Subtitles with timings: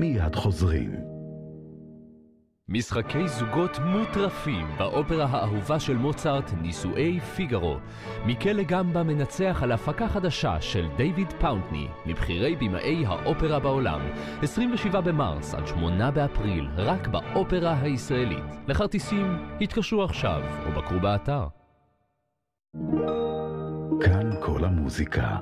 [0.00, 0.90] מיד חוזרים.
[2.68, 7.76] משחקי זוגות מוטרפים באופרה האהובה של מוצרט, נישואי פיגארו.
[8.26, 14.00] מיקלה גמבה מנצח על הפקה חדשה של דיוויד פאונטני, מבכירי במאי האופרה בעולם.
[14.42, 18.44] 27 במרס עד 8 באפריל, רק באופרה הישראלית.
[18.68, 19.26] לכרטיסים,
[19.60, 21.46] התקשרו עכשיו או בקרו באתר.
[24.00, 25.38] כאן כל המוזיקה.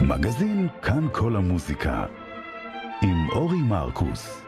[0.00, 2.06] מגזין כאן כל המוזיקה
[3.02, 4.42] עם אורי מרקוס.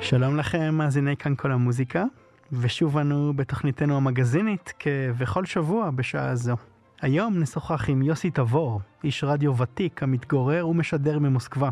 [0.00, 2.04] שלום לכם, מאזיני כאן כל המוזיקה,
[2.52, 6.56] ושוב אנו בתוכניתנו המגזינית, כבכל שבוע בשעה זו.
[7.02, 11.70] היום נשוחח עם יוסי תבור, איש רדיו ותיק המתגורר ומשדר ממוסקבה,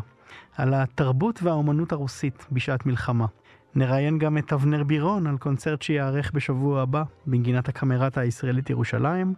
[0.57, 3.25] על התרבות והאומנות הרוסית בשעת מלחמה.
[3.75, 9.33] נראיין גם את אבנר בירון על קונצרט שייערך בשבוע הבא בנגינת הקמרטה הישראלית ירושלים,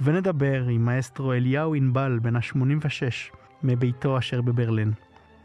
[0.00, 4.92] ונדבר עם מאסטרו אליהו ענבל בן ה-86 מביתו אשר בברלין.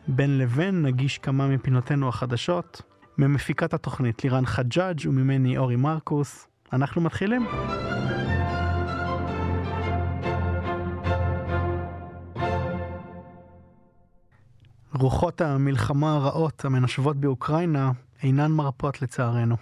[0.08, 2.82] בין לבין נגיש כמה מפינותינו החדשות,
[3.18, 6.48] ממפיקת התוכנית לירן חג'אג' וממני אורי מרקוס.
[6.74, 7.46] אנחנו מתחילים.
[14.94, 17.92] רוחות המלחמה הרעות המנשבות באוקראינה
[18.26, 19.56] אינן מרפות לצערנו.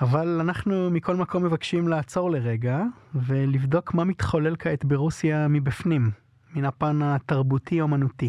[0.00, 2.82] אבל אנחנו מכל מקום מבקשים לעצור לרגע
[3.14, 6.10] ולבדוק מה מתחולל כעת ברוסיה מבפנים,
[6.54, 8.28] מן הפן התרבותי-אומנותי.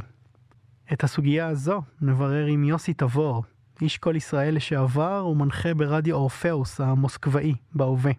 [0.94, 3.44] את הסוגיה הזו נברר עם יוסי תבור,
[3.82, 8.12] איש כל ישראל לשעבר ומנחה ברדיו אורפאוס המוסקבאי בהווה.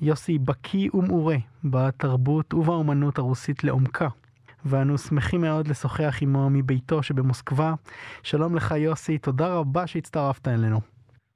[0.00, 4.08] יוסי בקיא ומעורה בתרבות ובאומנות הרוסית לעומקה,
[4.64, 7.72] ואנו שמחים מאוד לשוחח עמו מביתו שבמוסקבה.
[8.22, 10.78] שלום לך יוסי, תודה רבה שהצטרפת אלינו.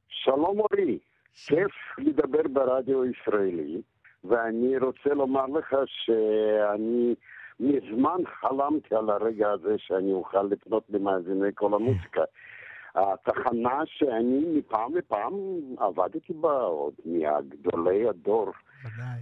[0.09, 0.99] שלום אורי,
[1.47, 3.83] כיף לדבר ברדיו הישראלי,
[4.25, 7.15] ואני רוצה לומר לך שאני
[7.61, 12.23] מזמן חלמתי על הרגע הזה שאני אוכל לפנות למאזיני כל המוזיקה.
[12.95, 15.33] התחנה שאני מפעם לפעם
[15.79, 18.53] עבדתי בה עוד מהגדולי הדור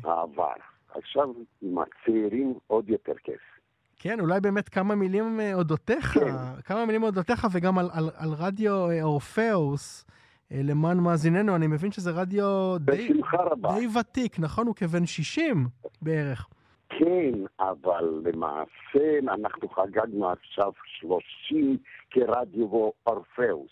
[0.05, 0.53] העבר.
[0.95, 1.29] עכשיו
[1.63, 3.54] עם הצעירים עוד יותר כיף.
[3.99, 6.35] כן, אולי באמת כמה מילים אה, אודותיך, כן.
[6.65, 10.07] כמה מילים אודותיך וגם על, על, על רדיו אה, אורפאוס,
[10.53, 13.09] אה, למען מאזיננו, אני מבין שזה רדיו די,
[13.57, 14.67] די ותיק, נכון?
[14.67, 15.67] הוא כבן 60
[16.03, 16.49] בערך.
[16.89, 21.77] כן, אבל למעשה אנחנו חגגנו עכשיו 30
[22.11, 23.71] כרדיו אורפאוס.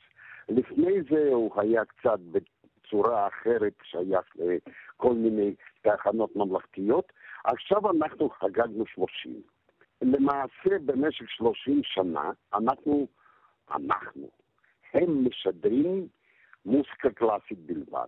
[0.49, 7.12] לפני זה הוא היה קצת בצורה אחרת, שייך לכל מיני תחנות ממלכתיות.
[7.44, 9.43] עכשיו אנחנו חגגנו 30.
[10.02, 13.06] למעשה במשך 30 שנה אנחנו,
[13.74, 14.30] אנחנו,
[14.94, 16.08] הם משדרים
[16.66, 18.06] מוסיקה קלאסית בלבד,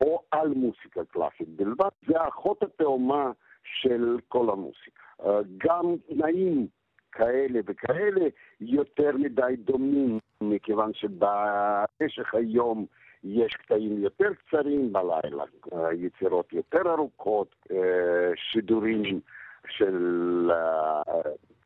[0.00, 3.32] או על מוסיקה קלאסית בלבד, זה האחות התאומה
[3.64, 5.02] של כל המוסיקה.
[5.24, 6.66] אה, גם תנאים
[7.12, 8.26] כאלה וכאלה
[8.60, 12.86] יותר מדי דומים, מכיוון שבמשך היום
[13.24, 19.20] יש קטעים יותר קצרים, בלילה אה, יצירות יותר ארוכות, אה, שידורים
[19.68, 20.50] של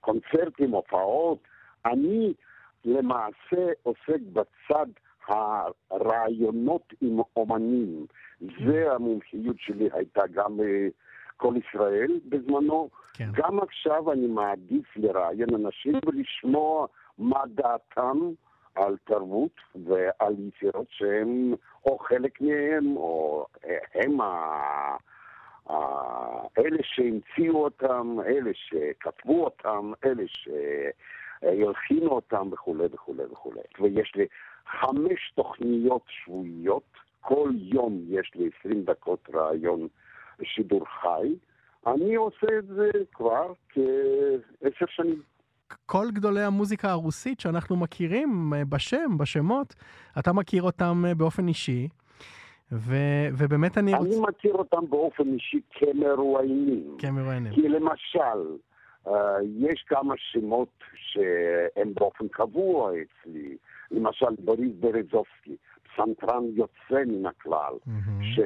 [0.00, 1.38] קונצרטים, הופעות.
[1.84, 2.34] אני
[2.84, 4.86] למעשה עוסק בצד
[5.90, 8.06] הרעיונות עם אומנים.
[8.40, 10.60] זה המומחיות שלי הייתה גם
[11.36, 12.88] כל ישראל בזמנו.
[13.14, 13.28] כן.
[13.32, 16.86] גם עכשיו אני מעדיף לראיין אנשים ולשמוע
[17.18, 18.18] מה דעתם
[18.74, 21.54] על תרבות ועל יצירות שהם
[21.86, 23.46] או חלק מהם, או
[23.94, 24.96] הם ה...
[26.58, 33.60] אלה שהמציאו אותם, אלה שכתבו אותם, אלה שהלחינו אותם וכולי וכולי וכולי.
[33.80, 34.26] ויש לי
[34.80, 36.82] חמש תוכניות שבועיות,
[37.20, 39.88] כל יום יש לי עשרים דקות רעיון
[40.42, 41.34] שידור חי.
[41.86, 45.22] אני עושה את זה כבר כעשר שנים.
[45.86, 49.74] כל גדולי המוזיקה הרוסית שאנחנו מכירים אה, בשם, בשמות,
[50.18, 51.88] אתה מכיר אותם אה, באופן אישי.
[52.72, 52.94] ו,
[53.38, 54.08] ובאמת אני רוצה...
[54.08, 56.96] אני מכיר אותם באופן אישי כמרואיינים.
[56.98, 57.52] כמרואיינים.
[57.52, 58.56] כי למשל,
[59.06, 59.10] uh,
[59.58, 63.56] יש כמה שמות שהם באופן קבוע אצלי.
[63.90, 68.42] למשל, בוריס ברזובסקי, פסנתרן יוצא מן הכלל, mm-hmm.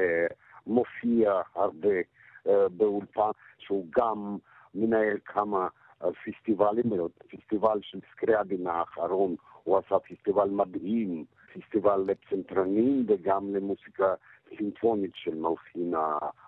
[0.66, 2.00] שמופיע הרבה
[2.46, 4.38] uh, באולפן, שהוא גם
[4.74, 5.68] מנהל כמה
[6.02, 6.84] uh, פסטיבלים,
[7.30, 11.24] פסטיבל של סקריאבין האחרון, הוא עשה פסטיבל מדהים.
[11.60, 14.14] פסטיבל לפסנתרנים וגם למוסיקה
[14.58, 15.94] סימפונית של מלחין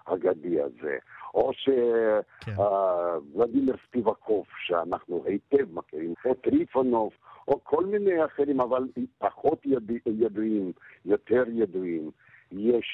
[0.06, 0.96] האגדי הזה.
[1.34, 1.50] או
[2.44, 3.82] שוולדימיר כן.
[3.86, 7.12] ספיבקוב, שאנחנו היטב מכירים, או טריפונוב,
[7.48, 10.72] או כל מיני אחרים, אבל פחות ידוע, ידועים,
[11.04, 12.10] יותר ידועים.
[12.52, 12.88] יש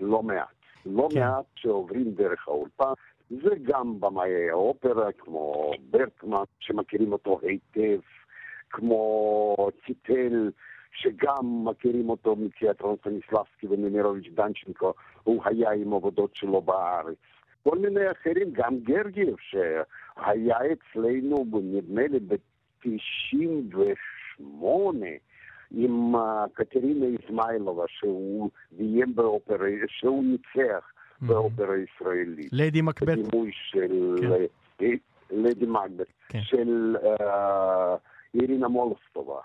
[0.00, 0.46] לא מעט.
[0.86, 1.20] לא כן.
[1.20, 2.92] מעט שעוברים דרך האולפן.
[3.30, 8.00] זה גם במאי האופרה, כמו ברטמן, שמכירים אותו היטב,
[8.70, 9.56] כמו
[9.86, 10.50] טיטל,
[11.02, 17.16] שגם מכירים אותו מתיאטרון סטניסלבסקי וממירוביץ' דנצ'נקו, הוא היה עם עבודות שלו בארץ.
[17.62, 24.44] כל מיני אחרים, גם גרגייב, שהיה אצלנו, נדמה לי, ב-98,
[25.70, 26.14] עם
[26.54, 32.52] קטרינה איזמיילובה, שהוא ביים באופרה, שהוא ניצח באופרה ישראלית.
[32.52, 33.18] ליידי מקבט.
[33.18, 34.16] בדימוי של...
[34.78, 34.96] כן.
[35.30, 36.40] ליידי מקבט, כן.
[36.42, 36.96] של
[38.34, 39.40] אירינה מולסטובה,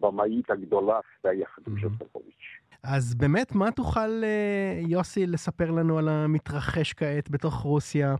[0.00, 2.58] במאית הגדולה, והיחד עם שוסטקוביץ'.
[2.82, 4.22] אז באמת, מה תוכל,
[4.88, 8.14] יוסי, לספר לנו על המתרחש כעת בתוך רוסיה?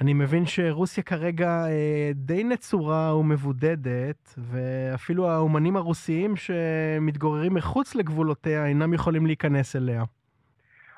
[0.00, 8.94] אני מבין שרוסיה כרגע אה, די נצורה ומבודדת, ואפילו האומנים הרוסיים שמתגוררים מחוץ לגבולותיה אינם
[8.94, 10.04] יכולים להיכנס אליה.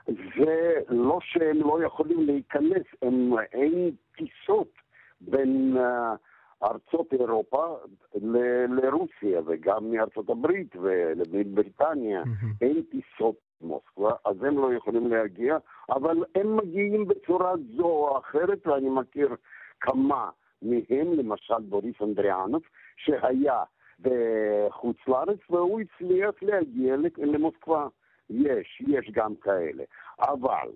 [0.06, 4.72] זה לא שהם לא יכולים להיכנס, הם, אין טיסות
[5.20, 6.16] בין uh,
[6.62, 7.76] ארצות אירופה
[8.14, 12.46] ל- לרוסיה, וגם מארצות הברית ולבריטניה, mm-hmm.
[12.60, 15.56] אין טיסות מוסקבה, אז הם לא יכולים להגיע,
[15.90, 19.36] אבל הם מגיעים בצורה זו או אחרת, ואני מכיר
[19.80, 20.30] כמה
[20.62, 22.62] מהם, למשל בוריס אנדריאנוב,
[22.96, 23.62] שהיה
[24.00, 27.86] בחוץ לארץ, והוא הצליח להגיע למוסקבה.
[28.30, 29.84] יש, יש גם כאלה.
[30.20, 30.68] אבל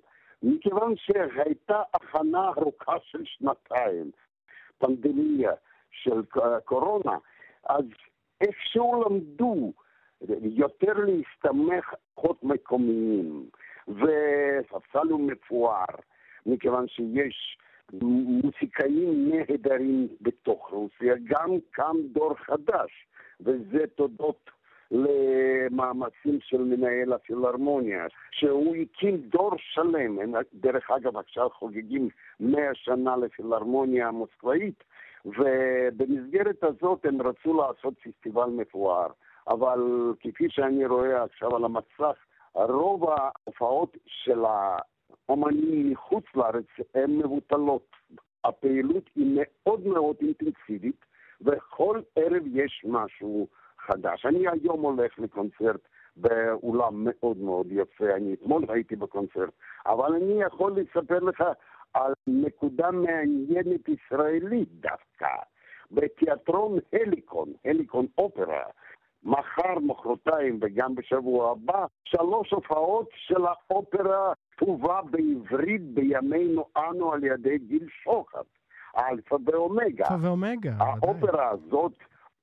[0.42, 4.10] מכיוון שהייתה הכנה ארוכה של שנתיים,
[4.78, 5.52] פנדמיה
[5.92, 6.22] של
[6.64, 7.16] קורונה,
[7.68, 7.84] אז
[8.40, 9.72] איכשהו למדו
[10.42, 13.46] יותר להסתמך כוחות מקומיים,
[13.88, 15.94] וספסל הוא מפואר,
[16.46, 17.58] מכיוון שיש
[18.02, 23.06] מוסיקאים נהדרים בתוך רוסיה, גם קם דור חדש,
[23.40, 24.50] וזה תודות
[24.90, 32.08] למאמצים של מנהל הפילהרמוניה, שהוא הקים דור שלם, הם דרך אגב עכשיו חוגגים
[32.40, 34.84] מאה שנה לפילהרמוניה המוסקבאית,
[35.24, 39.06] ובמסגרת הזאת הם רצו לעשות פסטיבל מפואר.
[39.48, 42.16] אבל כפי שאני רואה עכשיו על המצח,
[42.54, 47.86] רוב ההופעות של האומנים מחוץ לארץ הן מבוטלות.
[48.44, 51.04] הפעילות היא מאוד מאוד אינטנסיבית,
[51.40, 53.48] וכל ערב יש משהו
[53.78, 54.26] חדש.
[54.26, 55.80] אני היום הולך לקונצרט
[56.16, 59.50] באולם מאוד מאוד יפה, אני אתמול הייתי בקונצרט,
[59.86, 61.44] אבל אני יכול לספר לך
[61.94, 65.28] על נקודה מעניינת ישראלית דווקא.
[65.90, 68.64] בתיאטרון הליקון, הליקון אופרה,
[69.22, 77.58] מחר, מחרתיים וגם בשבוע הבא, שלוש הופעות של האופרה כתובה בעברית בימינו אנו על ידי
[77.58, 78.46] גיל שוחט,
[78.98, 80.04] אלפא ואומגה.
[80.04, 81.92] אלפא ואומגה, האופרה הזאת,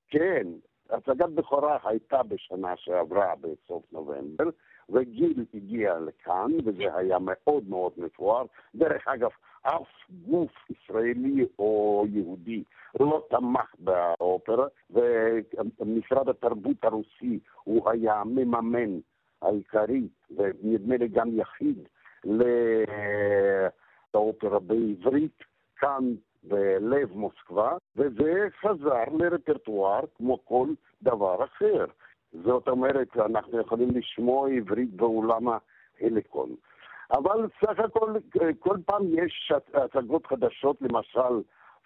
[0.09, 0.47] כן,
[0.89, 4.49] הצגת בכורה הייתה בשנה שעברה בסוף נובמבר,
[4.91, 8.45] וגיל הגיע לכאן, וזה היה מאוד מאוד מפואר.
[8.75, 9.29] דרך אגב,
[9.61, 9.87] אף
[10.27, 12.63] גוף ישראלי או יהודי
[12.99, 14.67] לא תמך באופרה,
[15.79, 18.99] ומשרד התרבות הרוסי הוא היה המממן
[19.41, 20.07] העיקרי,
[20.37, 21.87] ונדמה לי גם יחיד,
[24.13, 25.43] לאופרה בעברית.
[25.79, 26.03] כאן
[26.43, 30.67] בלב מוסקבה, וזה חזר לרפרטואר כמו כל
[31.01, 31.85] דבר אחר.
[32.33, 36.55] זאת אומרת, אנחנו יכולים לשמוע עברית באולם ההליקון.
[37.11, 38.13] אבל סך הכל,
[38.59, 41.41] כל פעם יש הצגות חדשות, למשל,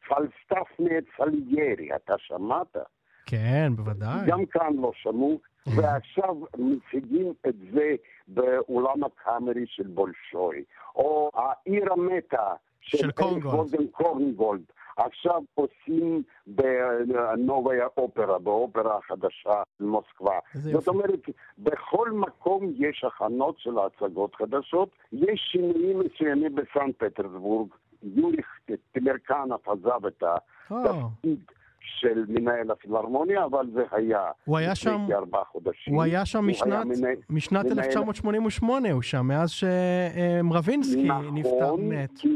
[0.07, 2.77] פלסטפנט פליגרי, אתה שמעת?
[3.25, 4.27] כן, בוודאי.
[4.27, 5.39] גם כאן לא שמעו,
[5.75, 7.95] ועכשיו מציגים את זה
[8.27, 10.63] באולם הקאמרי של בולשוי.
[10.95, 13.91] או העיר המתה של קורנגולד.
[13.91, 14.63] קורנגולד.
[14.97, 20.39] עכשיו עושים בנובה אופרה, באופרה החדשה במוסקבה.
[20.53, 21.19] זאת אומרת,
[21.57, 24.89] בכל מקום יש הכנות של הצגות חדשות.
[25.11, 27.69] יש שינויים מסוימים בסן פטרסבורג.
[28.03, 28.59] יוריך
[28.91, 30.23] טמרקנף עזב את
[30.69, 31.39] התפקיד.
[31.83, 35.93] של מנהל הפילהרמוניה, אבל זה היה הוא היה שם, כארבעה חודשים.
[35.93, 37.79] הוא היה שם משנת, מנהל, משנת מנהל...
[37.79, 42.11] 1988, הוא שם, מאז שמרווינסקי נכון, נפטר מת.
[42.17, 42.35] כי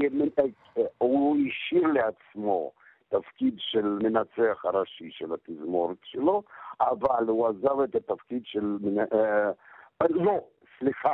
[0.98, 2.72] הוא השאיר לעצמו
[3.10, 6.44] תפקיד של מנצח הראשי של התזמורת שלו,
[6.82, 8.78] אבל הוא עזב את התפקיד של...
[9.14, 9.52] אה,
[10.10, 10.40] לא,
[10.80, 11.14] סליחה,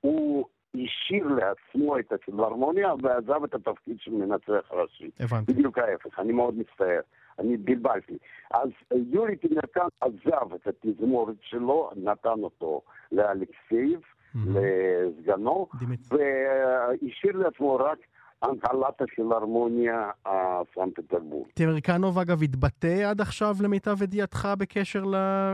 [0.00, 5.10] הוא השאיר לעצמו את הפילהרמוניה ועזב את התפקיד של מנצח הראשי.
[5.20, 5.52] הבנתי.
[5.52, 7.00] בדיוק ההפך, אני מאוד מצטער.
[7.38, 8.18] אני בלבלתי.
[8.50, 14.38] אז יורי טמרקן עזב את התזמורת שלו, נתן אותו לאלכסייב, mm-hmm.
[14.48, 15.66] לסגנו,
[16.10, 17.98] והשאיר לעצמו רק
[18.42, 21.46] הנהלת הפילהרמוניה הסן פטרבורג.
[21.54, 25.02] טרקנוב אגב התבטא עד עכשיו למיטב ידיעתך בקשר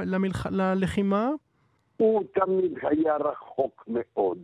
[0.07, 0.47] למלח...
[0.47, 1.31] ללחימה?
[1.97, 4.39] הוא תמיד היה רחוק מאוד.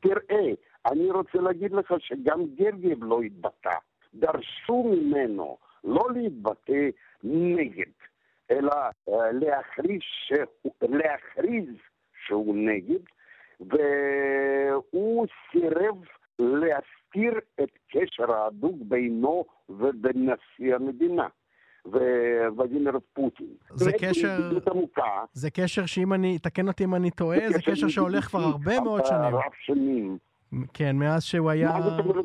[0.00, 0.52] תראה,
[0.86, 3.74] אני רוצה להגיד לך שגם גרגב לא התבטא.
[4.14, 6.88] דרשו ממנו לא להתבטא
[7.24, 7.92] נגד,
[8.50, 8.72] אלא
[9.08, 11.68] אה, להכריז, שהוא, להכריז
[12.26, 13.00] שהוא נגד,
[13.60, 15.96] והוא סירב
[16.38, 21.26] להסתיר את קשר ההדוק בינו ובין נשיא המדינה.
[22.56, 23.46] וולדימיר פוטין.
[23.74, 24.58] זה קשר,
[25.32, 29.04] זה קשר שאם אני, תקן אותי אם אני טועה, זה קשר שהולך כבר הרבה מאוד
[29.06, 29.34] שנים.
[29.34, 30.18] רב שנים.
[30.74, 31.76] כן, מאז שהוא היה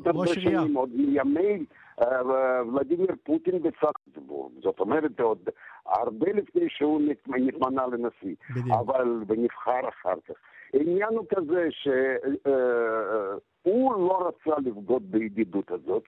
[0.05, 0.61] ראש עירייה.
[0.75, 1.65] עוד מימי
[2.01, 4.51] ולדימיר פוטין בסקסבורג.
[4.61, 5.49] זאת אומרת, עוד
[5.85, 8.35] הרבה לפני שהוא נתמנה לנשיא.
[8.49, 8.77] בדיוק.
[8.79, 10.35] אבל, ונבחר אחר כך.
[10.73, 16.03] העניין הוא כזה שהוא אה, לא רצה לבגוד בידידות הזאת,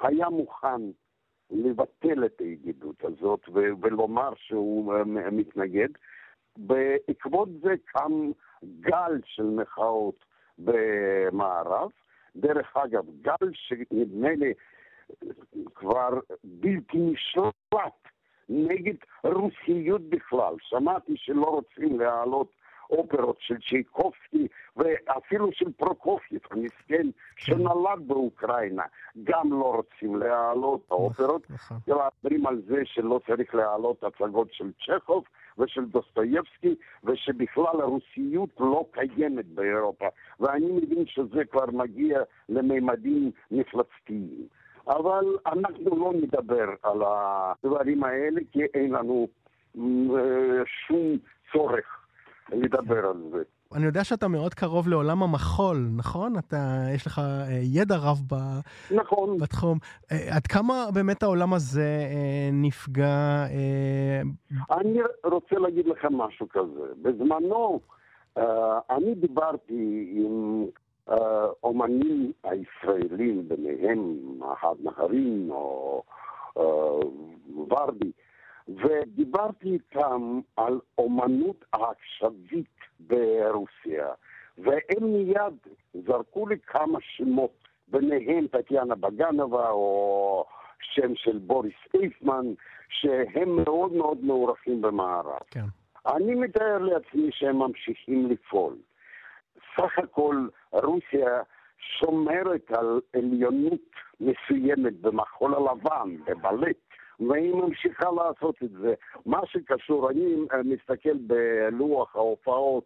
[0.00, 0.80] היה מוכן
[1.50, 3.48] לבטל את הידידות הזאת
[3.82, 5.88] ולומר שהוא אה, מתנגד.
[6.56, 8.30] בעקבות זה קם
[8.80, 10.24] גל של מחאות
[10.58, 11.90] במערב.
[12.36, 14.52] דרך אגב, גל שנדמה לי
[15.74, 16.08] כבר
[16.44, 18.08] בלתי נשלט
[18.48, 18.94] נגד
[19.24, 20.54] רוסיות בכלל.
[20.60, 22.48] שמעתי שלא רוצים להעלות
[22.90, 28.82] אופרות של צ'ייקובסקי ואפילו של פרוקופייב המסכן שנולד באוקראינה,
[29.22, 31.50] גם לא רוצים להעלות האופרות.
[31.50, 31.76] נכון.
[31.86, 35.24] מדברים על זה שלא צריך להעלות הצגות של צ'כוב
[35.58, 40.06] ושל דוסטויבסקי, ושבכלל הרוסיות לא קיימת באירופה.
[40.40, 44.46] ואני מבין שזה כבר מגיע לממדים מפלצתיים.
[44.88, 49.28] אבל אנחנו לא נדבר על הדברים האלה, כי אין לנו
[49.78, 51.18] אה, שום
[51.52, 51.84] צורך
[52.52, 53.42] לדבר על זה.
[53.74, 56.38] אני יודע שאתה מאוד קרוב לעולם המחול, נכון?
[56.38, 56.56] אתה,
[56.94, 58.34] יש לך אה, ידע רב ב,
[58.94, 59.38] נכון.
[59.38, 59.78] בתחום.
[60.12, 61.88] אה, עד כמה באמת העולם הזה
[62.52, 63.46] נפגע?
[64.70, 66.86] אני רוצה להגיד לך משהו כזה.
[67.02, 67.80] בזמנו,
[68.90, 70.64] אני דיברתי עם
[71.62, 74.18] אומנים הישראלים, ביניהם
[74.52, 76.02] אחת נהרין או
[77.70, 78.12] ורדי,
[78.68, 82.66] ודיברתי איתם על אומנות העכשווית
[83.00, 84.06] ברוסיה,
[84.58, 85.54] והם מיד
[86.06, 87.50] זרקו לי כמה שמות,
[87.88, 90.44] ביניהם טטיאנה בגנבה או
[90.80, 92.46] שם של בוריס אייפמן,
[92.88, 95.40] שהם מאוד מאוד מעורכים במערב.
[95.50, 95.64] כן.
[96.06, 98.74] אני מתאר לעצמי שהם ממשיכים לפעול.
[99.76, 101.42] סך הכל רוסיה
[101.78, 103.80] שומרת על עליונות
[104.20, 106.76] מסוימת במחול הלבן, בבלט,
[107.20, 108.94] והיא ממשיכה לעשות את זה.
[109.26, 112.84] מה שקשור, אני אה, מסתכל בלוח ההופעות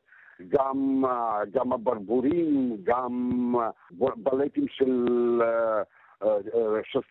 [0.49, 3.71] גם, אה, גם הברבורים, גם אה,
[4.17, 5.07] בלטים של...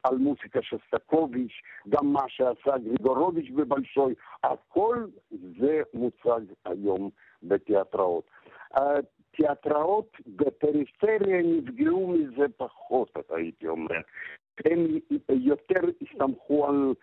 [0.03, 5.05] על מוסיקה שסטקוביץ', גם מה שעשה גריגורוביץ' בבלשוי, הכל
[5.59, 7.09] זה מוצג היום
[7.43, 8.23] בתיאטראות.
[9.37, 13.95] תיאטראות בפריפריה נפגעו מזה פחות, הייתי אומר.
[14.65, 14.85] הם
[15.29, 16.93] יותר הסתמכו על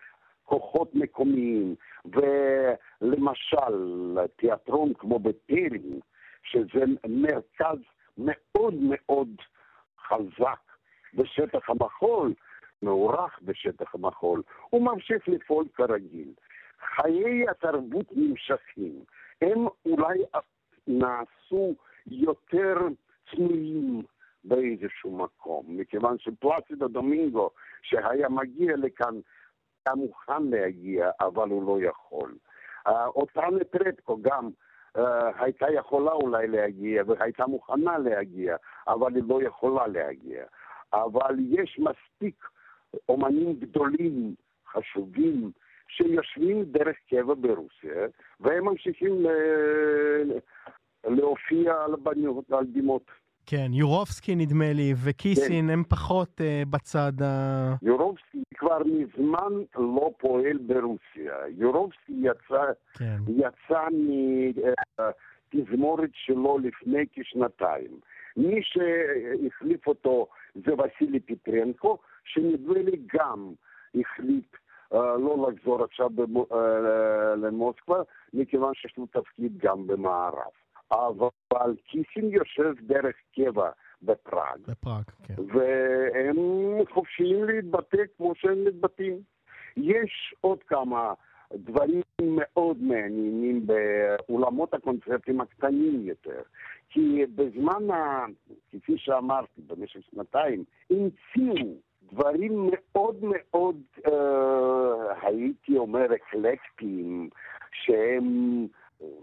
[0.43, 1.75] כוחות מקומיים,
[2.05, 5.99] ולמשל תיאטרון כמו בטרם,
[6.43, 7.77] שזה מרכז
[8.17, 9.29] מאוד מאוד
[10.07, 10.59] חזק
[11.13, 12.33] בשטח המחול,
[12.83, 16.33] מאורך בשטח המחול, הוא ממשיך לפעול כרגיל.
[16.95, 19.03] חיי התרבות נמשכים,
[19.41, 20.19] הם אולי
[20.87, 21.75] נעשו
[22.07, 22.75] יותר
[23.31, 24.03] צנועים
[24.43, 27.49] באיזשהו מקום, מכיוון שפלסידו דומינגו,
[27.81, 29.15] שהיה מגיע לכאן,
[29.85, 32.35] היה מוכן להגיע, אבל הוא לא יכול.
[32.87, 34.49] Uh, אותה נטרטקו גם
[34.97, 35.01] uh,
[35.39, 38.55] הייתה יכולה אולי להגיע והייתה מוכנה להגיע,
[38.87, 40.45] אבל היא לא יכולה להגיע.
[40.93, 42.45] אבל יש מספיק
[43.09, 44.35] אומנים גדולים,
[44.71, 45.51] חשובים,
[45.87, 48.07] שיושבים דרך קבע ברוסיה,
[48.39, 49.27] והם ממשיכים ל...
[51.07, 53.11] להופיע על, בנות, על בימות.
[53.45, 55.69] כן, יורובסקי נדמה לי, וקיסין כן.
[55.69, 57.75] הם פחות uh, בצד ה...
[57.81, 61.33] יורובסקי כבר מזמן לא פועל ברוסיה.
[61.57, 62.63] יורובסקי יצא,
[62.97, 63.17] כן.
[63.27, 63.87] יצא
[65.53, 67.99] מתזמורת שלו לפני כשנתיים.
[68.37, 73.51] מי שהחליף אותו זה וסילי פיטרנקו, שנדמה לי גם
[73.95, 74.55] החליט
[74.93, 76.55] uh, לא לחזור עכשיו במו, uh,
[77.37, 78.01] למוסקבה,
[78.33, 80.64] מכיוון שיש לו תפקיד גם במערב.
[80.91, 83.69] אבל קיסין יושב דרך קבע
[84.01, 84.59] בפראג.
[84.67, 85.33] בפראג, כן.
[85.47, 86.37] והם
[86.93, 89.19] חופשיים להתבטא כמו שהם מתבטאים.
[89.77, 91.13] יש עוד כמה
[91.53, 96.41] דברים מאוד מעניינים באולמות הקונצרטים הקטנים יותר.
[96.89, 98.25] כי בזמן, ה...
[98.71, 101.67] כפי שאמרתי, במשך שנתיים, המציאו
[102.11, 107.29] דברים מאוד מאוד, אה, הייתי אומר, אקלקטיים,
[107.71, 108.67] שהם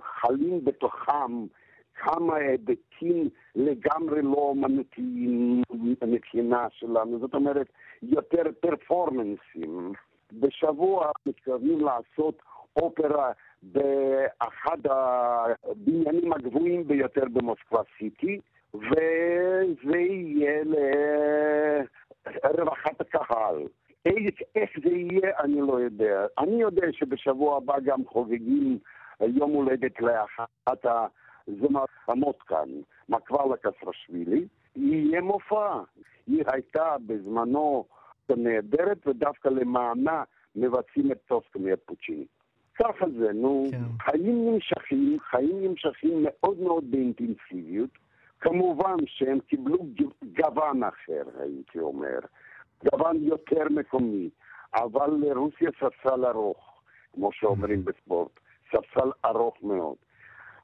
[0.02, 1.46] חלים בתוכם
[1.94, 5.62] כמה היבטים לגמרי לא אומנותיים
[6.06, 7.66] מבחינה שלנו, זאת אומרת,
[8.02, 9.92] יותר פרפורמנסים.
[10.32, 12.42] בשבוע מתכוונים לעשות
[12.76, 18.40] אופרה באחד הבניינים הגבוהים ביותר במוסקבה סיטי,
[18.74, 20.62] וזה יהיה
[22.44, 23.66] לרווחת הקהל.
[24.56, 26.26] איך, זה יהיה, אני לא יודע.
[26.38, 28.78] אני יודע שבשבוע הבא גם חוגגים
[29.26, 30.86] יום הולדת לאחת
[31.48, 32.68] הזמרות כאן,
[33.08, 34.46] מקבלה קסרשווילי.
[34.76, 35.80] יהיה מופע.
[36.26, 37.84] היא הייתה בזמנו
[38.36, 40.24] נהדרת, ודווקא למענה
[40.56, 41.18] מבצעים את
[41.72, 42.26] את פוצ'יני.
[42.74, 44.04] ככה זה, נו, כן.
[44.04, 47.90] חיים נמשכים, חיים נמשכים מאוד מאוד באינטנסיביות.
[48.40, 49.78] כמובן שהם קיבלו
[50.36, 52.18] גוון אחר, הייתי אומר,
[52.84, 54.30] גוון יותר מקומי,
[54.74, 56.82] אבל לרוסיה ספסל ארוך,
[57.14, 58.40] כמו שאומרים בספורט,
[58.72, 59.96] ספסל ארוך מאוד.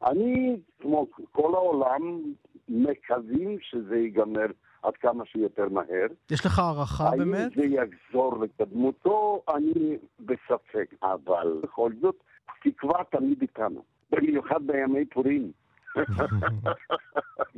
[0.07, 2.23] אני, כמו כל העולם,
[2.69, 4.47] מקווים שזה ייגמר
[4.83, 6.07] עד כמה שיותר מהר.
[6.31, 7.39] יש לך הערכה האם באמת?
[7.57, 12.17] האם זה יחזור לקדמותו, אני בספק, אבל בכל זאת,
[12.63, 15.53] תקווה תמיד איתנו, במיוחד בימי פורים.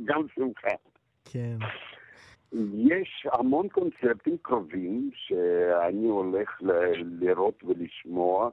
[0.05, 0.75] גם שמחה.
[1.31, 1.57] כן.
[2.73, 8.49] יש המון קונצרטים קרובים שאני הולך ל- לראות ולשמוע.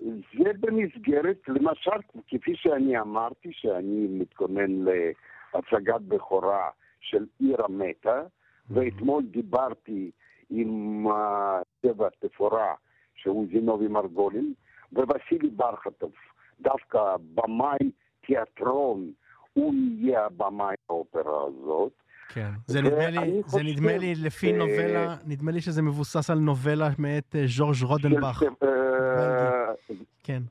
[0.00, 1.90] זה במסגרת, למשל,
[2.28, 6.70] כפי שאני אמרתי, שאני מתכונן להצגת בכורה
[7.00, 8.22] של עיר המתה,
[8.70, 10.10] ואתמול דיברתי
[10.50, 11.06] עם
[11.82, 12.74] צבע תפאורה,
[13.14, 14.52] שהוא זינובי מרגולין,
[14.92, 16.12] ווסילי ברחטוב,
[16.60, 17.90] דווקא במאי
[18.26, 19.12] תיאטרון,
[19.52, 21.92] הוא יהיה הבמאי האופרה הזאת.
[22.28, 26.88] כן, זה נדמה לי, זה נדמה לי לפי נובלה, נדמה לי שזה מבוסס על נובלה
[26.98, 28.42] מאת אה, ז'ורג' רודנבך.
[28.62, 28.73] אה,
[30.24, 30.42] כן.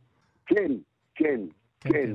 [0.46, 0.72] כן,
[1.16, 1.42] כן,
[1.80, 2.10] כן,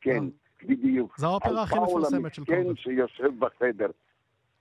[0.00, 0.24] כן.
[0.66, 1.18] בדיוק.
[1.18, 2.44] זו האופרה הכי מפורסמת של.
[2.44, 3.90] כן, שיושב בחדר.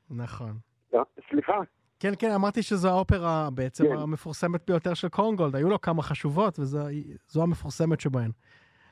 [0.09, 0.51] נכון.
[0.95, 0.99] אה,
[1.29, 1.59] סליחה?
[1.99, 3.97] כן, כן, אמרתי שזו האופרה בעצם כן.
[3.97, 5.55] המפורסמת ביותר של קונגולד.
[5.55, 8.31] היו לו כמה חשובות, וזו המפורסמת שבהן.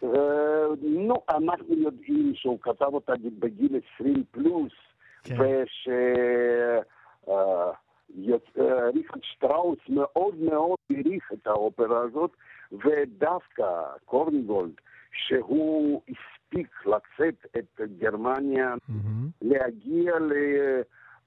[0.03, 0.09] אה,
[0.81, 4.73] נו, אנחנו יודעים שהוא כתב אותה בגיל 20 פלוס,
[5.23, 5.35] כן.
[5.39, 5.87] וש...
[7.27, 7.71] אה,
[8.95, 12.31] ריכרד שטראוס מאוד מאוד העריך את האופרה הזאת,
[12.71, 14.73] ודווקא קורנגולד,
[15.11, 19.31] שהוא הספיק לצאת את גרמניה, mm-hmm.
[19.41, 20.13] להגיע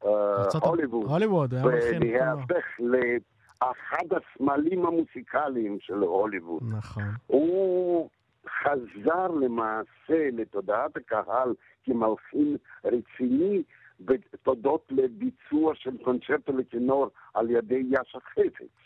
[0.02, 6.62] להוליווד, הוליווד, ולהפך לאחד הסמלים המוסיקליים של הוליווד.
[6.78, 7.02] נכון.
[7.26, 8.08] הוא
[8.48, 11.54] חזר למעשה לתודעת הקהל
[11.84, 13.62] כמלחין רציני,
[14.06, 18.83] ותודות לביצוע של קונצ'רטו לטנור על ידי יאשה חפץ.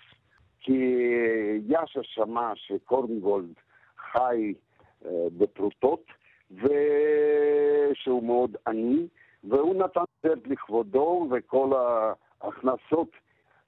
[0.60, 0.94] כי
[1.68, 3.52] יאשה שמע שקורנגולד
[4.12, 4.54] חי
[5.04, 6.04] אה, בפרוטות,
[6.50, 9.06] ושהוא מאוד עני,
[9.44, 13.10] והוא נתן סרט לכבודו, וכל ההכנסות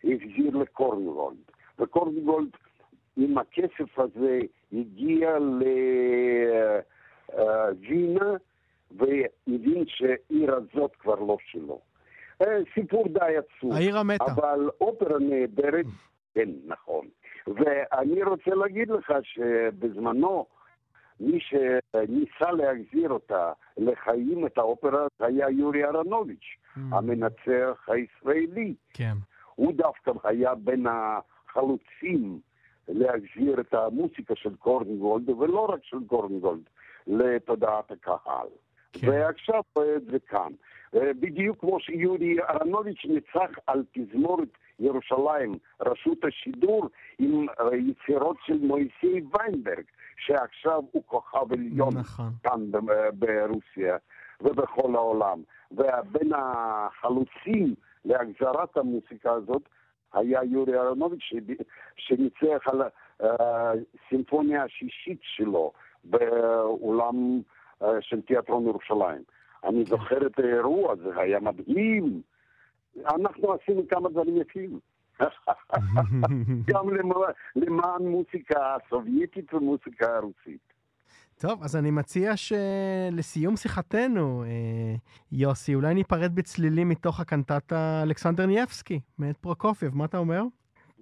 [0.05, 1.37] החזיר לקורנגולד.
[1.79, 2.50] וקורנגולד
[3.16, 4.40] עם הכסף הזה
[4.72, 5.38] הגיע
[7.33, 8.37] לווינה,
[8.90, 11.81] והבין שהעיר הזאת כבר לא שלו.
[12.42, 13.72] אה, סיפור די עצוב.
[13.72, 14.24] העיר המתה.
[14.24, 15.87] אבל אופרה נהדרת,
[16.34, 17.06] כן, נכון.
[17.46, 20.46] ואני רוצה להגיד לך שבזמנו,
[21.20, 26.80] מי שניסה להחזיר אותה לחיים את האופרה היה יורי אהרונוביץ', mm.
[26.92, 28.74] המנצח הישראלי.
[28.94, 29.14] כן.
[29.54, 32.40] הוא דווקא היה בין החלוצים
[32.88, 36.62] להחזיר את המוסיקה של קורנגולד, ולא רק של קורנגולד,
[37.06, 38.48] לתודעת הקהל.
[38.92, 39.08] כן.
[39.08, 39.62] ועכשיו
[40.10, 40.52] זה כאן.
[40.94, 44.48] בדיוק כמו שיורי אהרונוביץ' ניצח על תזמורת
[44.80, 46.88] ירושלים, רשות השידור,
[47.18, 49.84] עם יצירות של מויסי ויינברג,
[50.16, 52.30] שעכשיו הוא כוכב עליון נכון.
[52.42, 52.60] כאן
[53.14, 53.96] ברוסיה
[54.40, 55.42] ובכל העולם.
[55.72, 59.62] ובין החלוצים להגזרת המוסיקה הזאת
[60.12, 61.30] היה יורי אהרונוביץ'
[61.96, 62.82] שניצח על
[63.20, 65.72] הסימפוניה השישית שלו
[66.04, 67.40] באולם
[68.00, 69.22] של תיאטרון ירושלים.
[69.64, 69.84] אני.
[69.84, 72.22] זוכר את האירוע, זה היה מדהים.
[72.96, 74.79] אנחנו עשינו כמה דברים יפים.
[76.70, 76.87] גם
[77.57, 80.70] למען מוזיקה הסובייטית ומוזיקה הרוסית.
[81.40, 84.94] טוב, אז אני מציע שלסיום שיחתנו, אה,
[85.33, 90.42] יוסי, אולי ניפרד בצלילים מתוך הקנטטה אלכסנדר נייבסקי, מאת פרוקופייב, מה אתה אומר?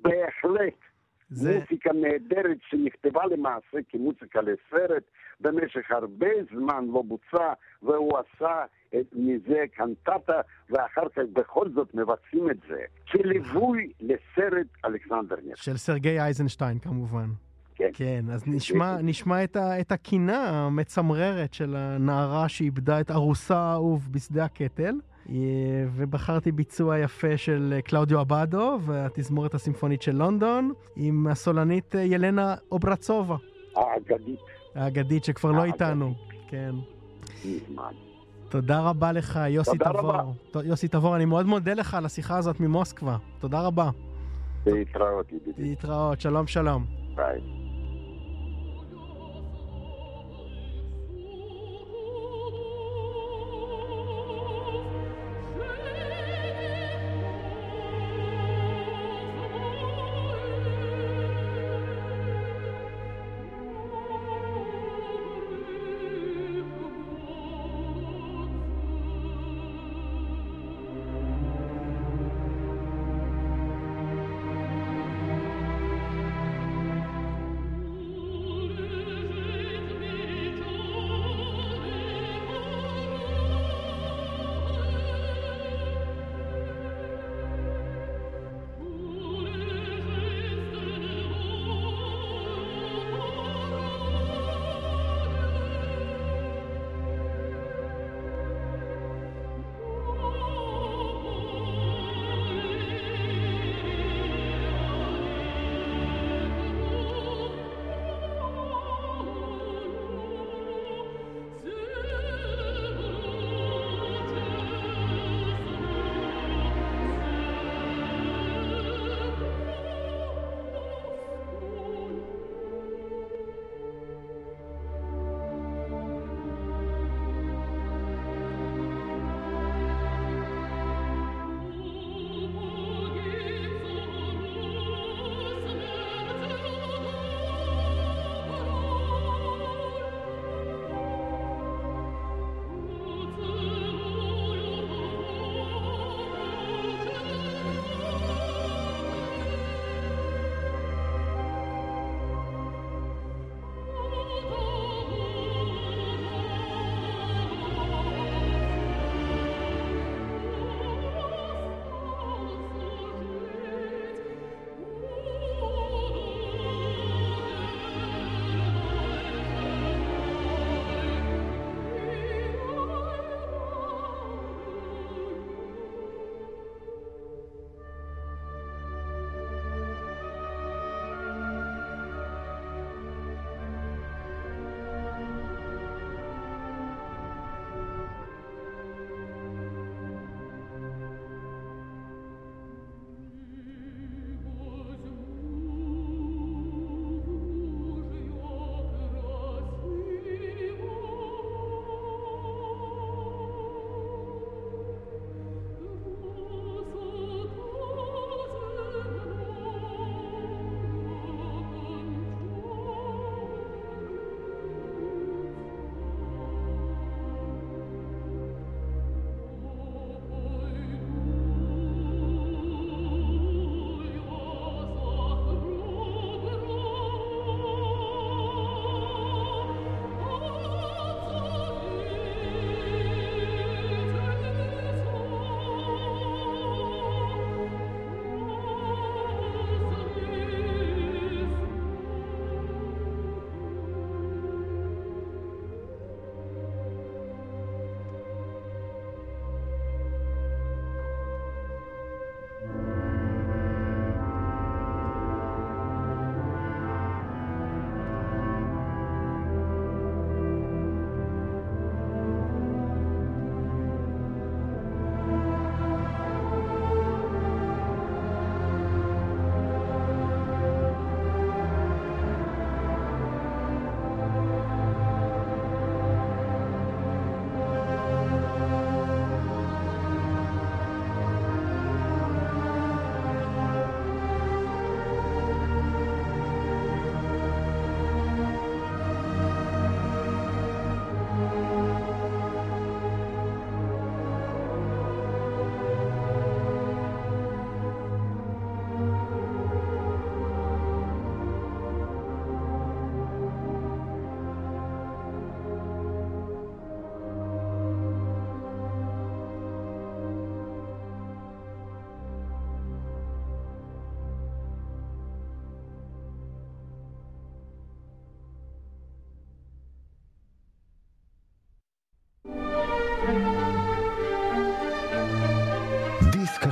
[0.02, 0.87] בהחלט.
[1.30, 1.58] זה...
[1.58, 5.02] מוזיקה נהדרת שנכתבה למעשה כמוזיקה לסרט,
[5.40, 8.64] במשך הרבה זמן לא בוצע, והוא עשה
[8.94, 12.80] את, מזה קנטטה, ואחר כך בכל זאת מבצעים את זה,
[13.12, 15.56] כליווי לסרט אלכסנדר נייבסקי.
[15.56, 17.28] של סרגי אייזנשטיין כמובן.
[17.74, 17.90] כן.
[17.94, 24.08] כן, אז נשמע, נשמע את, ה, את הקינה המצמררת של הנערה שאיבדה את ארוסה האהוב
[24.10, 24.94] בשדה הקטל.
[25.30, 25.34] אה,
[25.94, 33.36] ובחרתי ביצוע יפה של קלאודיו אבדו והתזמורת הסימפונית של לונדון עם הסולנית אה, ילנה אוברצובה.
[33.76, 34.40] האגדית.
[34.74, 36.14] האגדית שכבר לא איתנו.
[36.48, 36.74] כן.
[37.44, 37.92] מזמן.
[38.48, 40.00] תודה רבה לך, יוסי תבור.
[40.00, 40.24] רבה.
[40.64, 43.16] יוסי תבור, אני מאוד מודה לך על השיחה הזאת ממוסקבה.
[43.40, 43.90] תודה רבה.
[44.66, 45.62] להתראות, ידידי.
[45.62, 46.84] להתראות, שלום שלום.
[47.14, 47.67] ביי.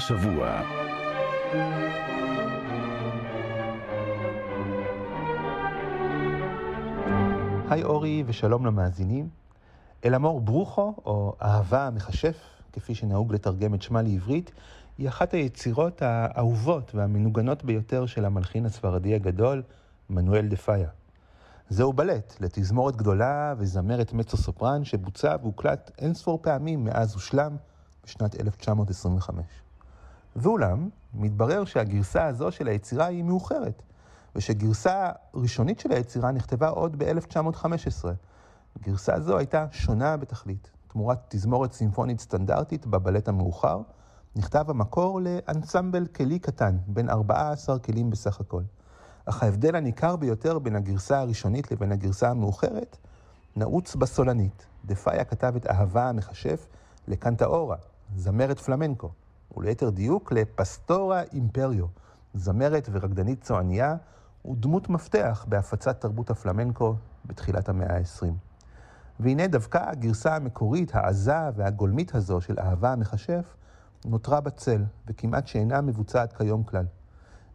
[0.06, 0.60] השבוע.
[7.70, 9.28] היי אורי ושלום למאזינים.
[10.04, 12.36] אלאמור ברוכו, או אהבה המכשף,
[12.72, 14.50] כפי שנהוג לתרגם את שמה לעברית,
[14.98, 19.62] היא אחת היצירות האהובות והמנוגנות ביותר של המלחין הספרדי הגדול,
[20.10, 20.88] מנואל דה פאיה.
[21.68, 27.56] זהו בלט לתזמורת גדולה וזמרת מצו סופרן שבוצע והוקלט אין ספור פעמים מאז הושלם
[28.04, 29.65] בשנת 1925.
[30.36, 33.82] ואולם, מתברר שהגרסה הזו של היצירה היא מאוחרת,
[34.36, 38.04] ושגרסה ראשונית של היצירה נכתבה עוד ב-1915.
[38.82, 40.70] גרסה זו הייתה שונה בתכלית.
[40.88, 43.80] תמורת תזמורת סימפונית סטנדרטית בבלט המאוחר,
[44.36, 48.62] נכתב המקור לאנסמבל כלי קטן, בין 14 כלים בסך הכל.
[49.24, 52.96] אך ההבדל הניכר ביותר בין הגרסה הראשונית לבין הגרסה המאוחרת
[53.56, 54.66] נעוץ בסולנית.
[54.84, 56.66] דפאיה כתב את אהבה המכשף
[57.08, 57.76] לקנטאורה,
[58.16, 59.10] זמרת פלמנקו,
[59.56, 61.86] וליתר דיוק לפסטורה אימפריו,
[62.34, 63.96] זמרת ורקדנית צועניה
[64.50, 68.26] ודמות מפתח בהפצת תרבות הפלמנקו בתחילת המאה ה-20.
[69.20, 73.54] והנה דווקא הגרסה המקורית, העזה והגולמית הזו של אהבה המכשף,
[74.04, 76.84] נותרה בצל, וכמעט שאינה מבוצעת כיום כלל.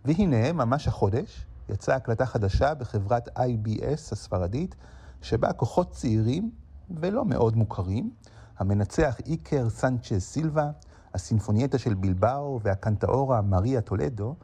[0.06, 4.76] והנה, ממש החודש, יצאה הקלטה חדשה בחברת IBS הספרדית,
[5.22, 6.52] שבה כוחות צעירים
[7.00, 8.12] ולא מאוד מוכרים,
[8.58, 10.72] המנצח איקר סנצ'ז סילבה,
[11.14, 14.36] הסימפונייטה של בלבאו והקנטאורה מריה טולדו,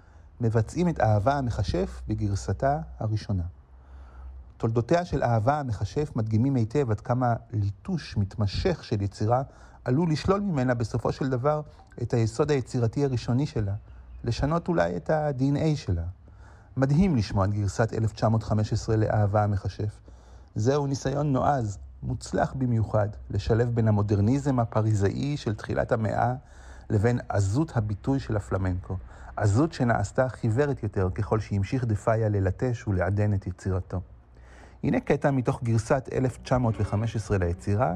[0.41, 3.43] מבצעים את אהבה המכשף בגרסתה הראשונה.
[4.58, 9.41] תולדותיה של אהבה המכשף מדגימים היטב עד כמה ליטוש מתמשך של יצירה
[9.86, 11.62] עלול לשלול ממנה בסופו של דבר
[12.01, 13.73] את היסוד היצירתי הראשוני שלה,
[14.23, 16.03] לשנות אולי את ה-DNA שלה.
[16.77, 19.99] מדהים לשמוע את גרסת 1915 לאהבה המכשף.
[20.56, 26.33] זהו ניסיון נועז, מוצלח במיוחד, לשלב בין המודרניזם הפריזאי של תחילת המאה
[26.89, 28.97] לבין עזות הביטוי של הפלמנקו.
[29.36, 34.01] עזות שנעשתה חיוורת יותר ככל שהמשיך דפאיה ללטש ולעדן את יצירתו.
[34.83, 37.93] הנה קטע מתוך גרסת 1915 ליצירה,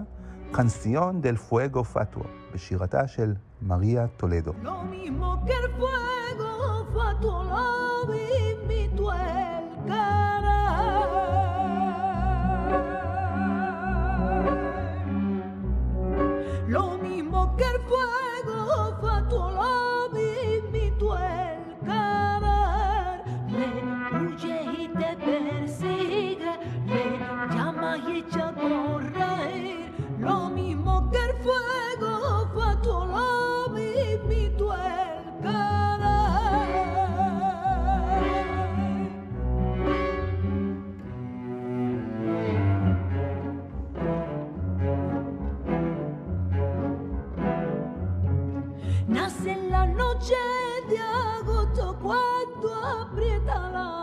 [0.51, 4.51] קנסיון דל פואגו פטואו, בשירתה של מריה טולדו.
[4.63, 4.71] Lo
[17.61, 19.90] que el fuego fue tu love
[52.61, 54.00] doar prietena da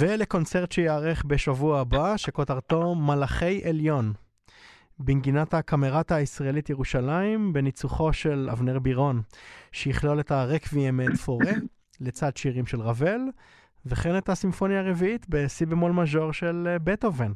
[0.00, 4.12] ולקונצרט שייערך בשבוע הבא, שכותרתו מלאכי עליון.
[4.98, 9.22] בנגינת הקמרטה הישראלית ירושלים, בניצוחו של אבנר בירון,
[9.72, 11.52] שיכלול את הרקוויאם מאת פורה,
[12.00, 13.20] לצד שירים של רבל,
[13.86, 17.32] וכן את הסימפוניה הרביעית בשיא במול מז'ור של אה, בטהובן.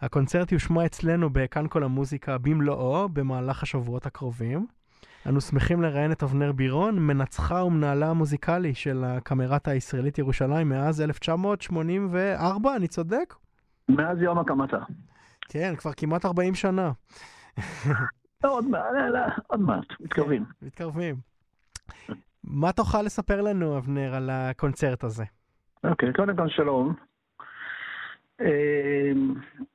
[0.00, 4.66] הקונצרט יושמע אצלנו בכאן כל המוזיקה במלואו במהלך השבועות הקרובים.
[5.28, 12.76] אנו שמחים לראיין את אבנר בירון, מנצחה ומנהלה המוזיקלי של הקמרטה הישראלית ירושלים מאז 1984,
[12.76, 13.34] אני צודק?
[13.88, 14.78] מאז יום הקמתה.
[15.48, 16.92] כן, כבר כמעט 40 שנה.
[18.42, 20.44] עוד מעט, מתקרבים.
[20.44, 21.14] כן, מתקרבים.
[22.44, 25.24] מה תוכל לספר לנו, אבנר, על הקונצרט הזה?
[25.84, 26.94] אוקיי, קודם כל שלום.
[28.40, 29.34] אמ,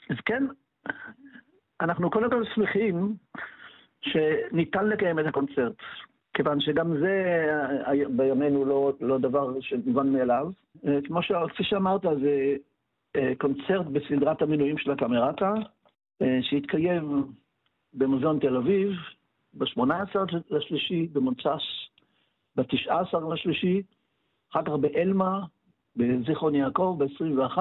[0.09, 0.43] אז כן,
[1.81, 3.15] אנחנו קודם כל שמחים
[4.01, 5.73] שניתן לקיים את הקונצרט,
[6.33, 7.45] כיוון שגם זה
[8.09, 10.51] בימינו לא, לא דבר שמובן מאליו.
[10.87, 11.31] אה, כמו ש...
[11.49, 12.55] כפי שאמרת, זה
[13.15, 15.53] אה, קונצרט בסדרת המינויים של הקמרטה,
[16.21, 17.25] אה, שהתקיים
[17.93, 18.91] במוזיאון תל אביב
[19.53, 20.15] ב-18
[20.49, 21.89] לשלישי, במוצ"ש
[22.55, 23.81] ב-19 לשלישי,
[24.51, 25.45] אחר כך באלמה,
[25.95, 27.57] בזיכרון יעקב ב-21,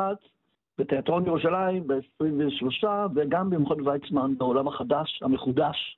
[0.79, 5.97] בתיאטרון ירושלים ב-23, וגם במכון ויצמן בעולם החדש, המחודש,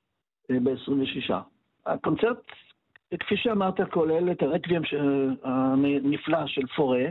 [0.59, 1.33] ב-26.
[1.85, 2.37] הקונצרט,
[3.19, 4.81] כפי שאמרת, כולל את הרקבים
[5.43, 7.05] הנפלא של פורה,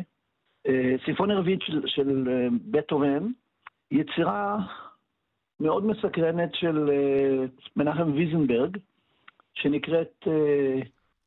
[0.66, 3.26] אה, סימפוניה רביעית של, של אה, בטהובן,
[3.90, 4.58] יצירה
[5.60, 6.90] מאוד מסקרנת של
[7.76, 8.76] מנחם ויזנברג,
[9.54, 10.26] שנקראת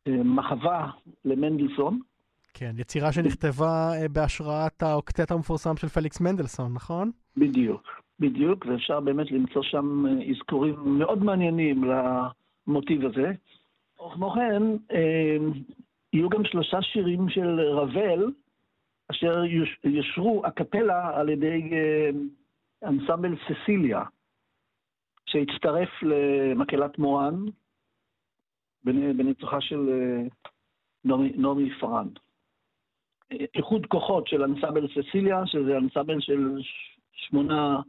[0.07, 0.91] מחווה
[1.25, 1.99] למנדלסון.
[2.53, 7.11] כן, יצירה שנכתבה בהשראת האוקטט המפורסם של פליקס מנדלסון, נכון?
[7.37, 8.02] בדיוק.
[8.19, 13.31] בדיוק, ואפשר באמת למצוא שם אה, אזכורים מאוד מעניינים למוטיב הזה.
[14.13, 15.37] כמו כן, אה,
[16.13, 18.31] יהיו גם שלושה שירים של רבל,
[19.11, 19.43] אשר
[19.83, 22.09] יושרו הקפלה על ידי אה,
[22.89, 24.03] אנסמבל ססיליה,
[25.25, 27.35] שהצטרף למקהלת מורן
[28.83, 29.89] בניצוחה של
[31.05, 32.07] נעמי, נעמי פרן.
[33.55, 36.61] איחוד כוחות של אנסמבל ססיליה, שזה אנסמבל של
[37.13, 37.81] שמונה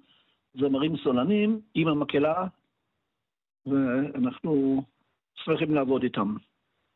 [0.55, 2.47] זמרים סולנים עם המקהלה,
[3.67, 4.83] ואנחנו
[5.35, 6.35] שמחים לעבוד איתם.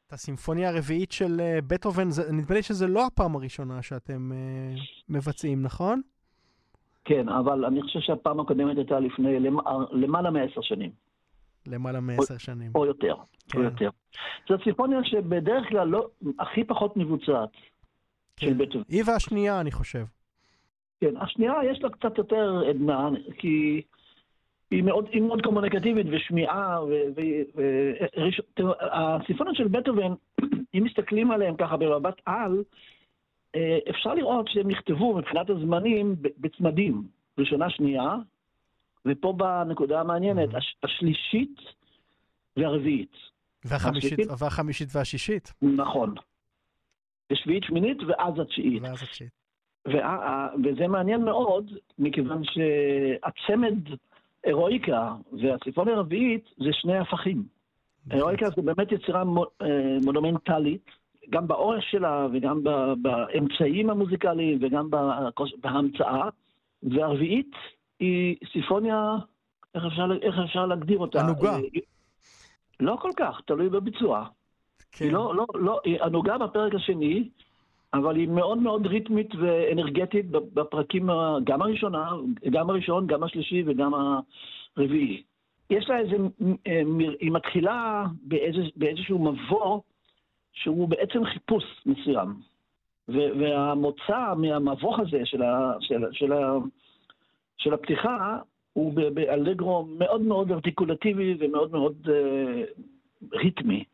[0.06, 5.62] את הסימפוניה הרביעית של אה, בטהובן, נדמה לי שזו לא הפעם הראשונה שאתם uh, מבצעים,
[5.62, 6.00] נכון?
[7.04, 9.40] כן, אבל אני חושב שהפעם הקודמת הייתה לפני
[9.92, 10.90] למעלה מעשר שנים.
[11.66, 12.72] למעלה מעשר שנים.
[12.74, 13.14] או יותר,
[13.48, 13.58] כן.
[13.58, 13.90] או יותר.
[14.48, 17.50] זו סימפוניה שבדרך כלל לא, הכי פחות מבוצעת
[18.36, 18.46] כן.
[18.46, 18.84] של בטהובן.
[18.88, 20.04] היא והשנייה, אני חושב.
[21.00, 23.08] כן, השנייה יש לה קצת יותר עדנה,
[23.38, 23.82] כי
[24.70, 26.78] היא מאוד, היא מאוד קומוניקטיבית ושמיעה,
[28.44, 30.12] והסיפונות של בטהובן,
[30.74, 32.62] אם מסתכלים עליהם ככה במבט על,
[33.54, 37.02] אה, אפשר לראות שהם נכתבו מבחינת הזמנים בצמדים,
[37.38, 38.14] ראשונה, שנייה,
[39.06, 40.58] ופה בנקודה המעניינת, mm-hmm.
[40.82, 41.60] השלישית
[42.56, 43.12] והרביעית.
[43.64, 45.52] והחמישית, השלישית, והחמישית והשישית.
[45.62, 46.14] נכון.
[47.32, 48.82] ושביעית, שמינית, ואז התשיעית.
[48.82, 49.37] ואז התשיעית.
[50.64, 53.78] וזה מעניין מאוד, מכיוון שהצמד
[54.44, 57.42] הירואיקה והסיפור הרביעית זה שני הפכים.
[58.10, 59.22] הירואיקה זה באמת יצירה
[59.62, 59.66] אה,
[60.04, 60.90] מונומנטלית,
[61.30, 62.62] גם באורך שלה וגם
[63.02, 64.90] באמצעים המוזיקליים וגם
[65.60, 66.28] בהמצאה,
[66.82, 67.50] והרביעית
[68.00, 69.16] היא סימפוניה,
[69.74, 71.20] איך אפשר, איך אפשר להגדיר אותה?
[71.20, 71.52] ענוגה.
[71.52, 71.60] אה,
[72.80, 74.24] לא כל כך, תלוי בביצוע.
[74.92, 75.04] כן.
[75.04, 77.28] היא לא, לא, לא, היא ענוגה בפרק השני,
[77.94, 81.10] אבל היא מאוד מאוד ריתמית ואנרגטית בפרקים,
[81.44, 82.10] גם הראשונה,
[82.50, 83.92] גם הראשון, גם השלישי וגם
[84.76, 85.22] הרביעי.
[85.70, 86.16] יש לה איזה,
[87.20, 89.80] היא מתחילה באיזה, באיזשהו מבוא
[90.52, 92.34] שהוא בעצם חיפוש מסוים.
[93.08, 96.56] והמוצא מהמבוך הזה של, ה, של, של, ה,
[97.58, 98.38] של הפתיחה
[98.72, 102.82] הוא באלגרו מאוד מאוד ארטיקולטיבי ומאוד מאוד uh,
[103.32, 103.84] ריתמי.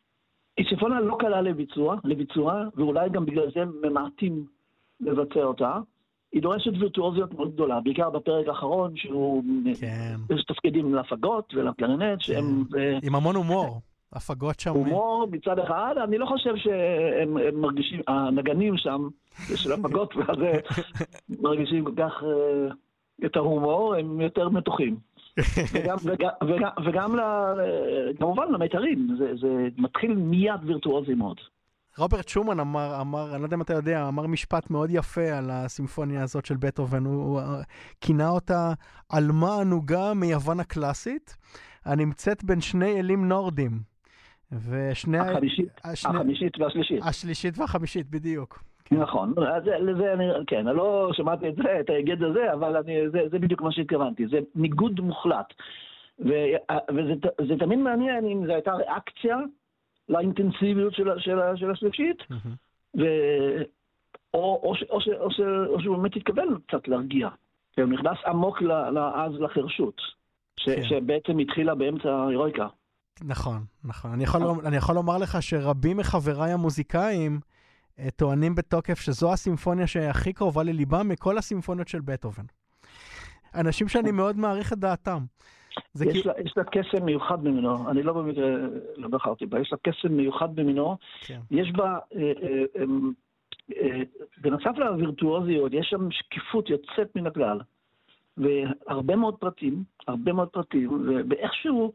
[0.57, 4.47] היא סימפוניה לא קלה לביצוע, לביצוע, ואולי גם בגלל זה ממעטים
[5.01, 5.79] לבצע אותה.
[6.33, 9.43] היא דורשת וירטואוזיות מאוד גדולה, בעיקר בפרק האחרון, שהוא...
[9.81, 10.17] כן.
[10.35, 12.64] יש תפקידים להפגות ולקלרינט, שהם...
[12.73, 12.99] כן.
[13.03, 13.81] עם המון הומור.
[14.12, 14.71] הפגות שם.
[14.71, 19.09] הומור מצד אחד, אני לא חושב שהם מרגישים, הנגנים שם,
[19.55, 20.38] של הפגות, ואז
[21.40, 24.97] מרגישים כל כך אה, את ההומור, הם יותר מתוחים.
[25.39, 27.20] וגם, וגם, וגם, וגם ל,
[28.18, 31.37] כמובן למיתרים, זה, זה מתחיל מיד וירטואוזי מאוד.
[31.99, 35.51] רוברט שומן אמר, אמר, אני לא יודע אם אתה יודע, אמר משפט מאוד יפה על
[35.51, 37.41] הסימפוניה הזאת של בטהובן, הוא, הוא
[38.01, 38.72] כינה אותה
[39.09, 41.37] עלמה ענוגה מיוון הקלאסית,
[41.85, 43.70] הנמצאת בין שני אלים נורדים.
[44.53, 45.18] ושני...
[45.18, 46.16] החמישית, השני...
[46.16, 47.03] החמישית והשלישית.
[47.03, 48.62] השלישית והחמישית, בדיוק.
[48.97, 49.03] כן.
[49.03, 53.11] נכון, אז לזה אני, כן, אני לא שמעתי את זה, את ההיגד הזה, אבל אני,
[53.11, 55.55] זה, זה בדיוק מה שהתכוונתי, זה ניגוד מוחלט.
[56.18, 56.32] ו,
[56.90, 59.38] וזה תמיד מעניין אם זו הייתה ריאקציה
[60.09, 62.22] לאינטנסיביות של, של, של השלישית,
[62.99, 63.05] ו,
[64.34, 65.28] או, או, או, או,
[65.66, 67.28] או שהוא באמת התכוון קצת להרגיע.
[67.76, 68.62] הוא נכנס עמוק
[69.14, 70.01] אז לחרשות,
[70.57, 70.84] ש, כן.
[70.84, 72.66] שבעצם התחילה באמצע ההירואיקה.
[73.22, 74.12] נכון, נכון.
[74.12, 77.53] אני יכול, אני יכול לומר לך שרבים מחבריי המוזיקאים אה,
[78.16, 82.45] טוענים בתוקף שזו הסימפוניה שהכי קרובה לליבם מכל הסימפוניות של בטהובן.
[83.55, 85.18] אנשים שאני מאוד מעריך את דעתם.
[86.01, 86.28] יש, כי...
[86.28, 88.47] לה, יש לה קסם מיוחד במינו, אני לא במקרה,
[88.97, 90.97] לא בחרתי בה, יש לה קסם מיוחד במינו.
[91.20, 91.40] כן.
[91.51, 92.84] יש בה, אה, אה, אה,
[93.76, 94.03] אה,
[94.38, 97.61] בנוסף לווירטואוזיות, יש שם שקיפות יוצאת מן הכלל.
[98.36, 101.92] והרבה מאוד פרטים, הרבה מאוד פרטים, ואיכשהו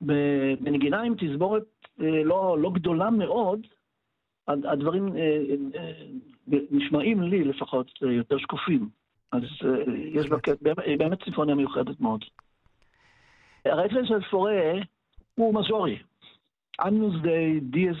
[0.00, 1.64] בנגינה עם תזמורת
[2.00, 3.60] אה, לא, לא גדולה מאוד,
[4.48, 5.40] הדברים אה,
[5.76, 5.92] אה,
[6.70, 8.88] נשמעים לי לפחות יותר שקופים.
[9.32, 9.42] אז
[10.12, 10.36] יש בה
[10.98, 12.24] באמת ציפוניה מיוחדת מאוד.
[13.64, 14.72] הרפלן של פורה
[15.34, 15.98] הוא מז'ורי.
[16.84, 17.96] אנוס די, דיאס,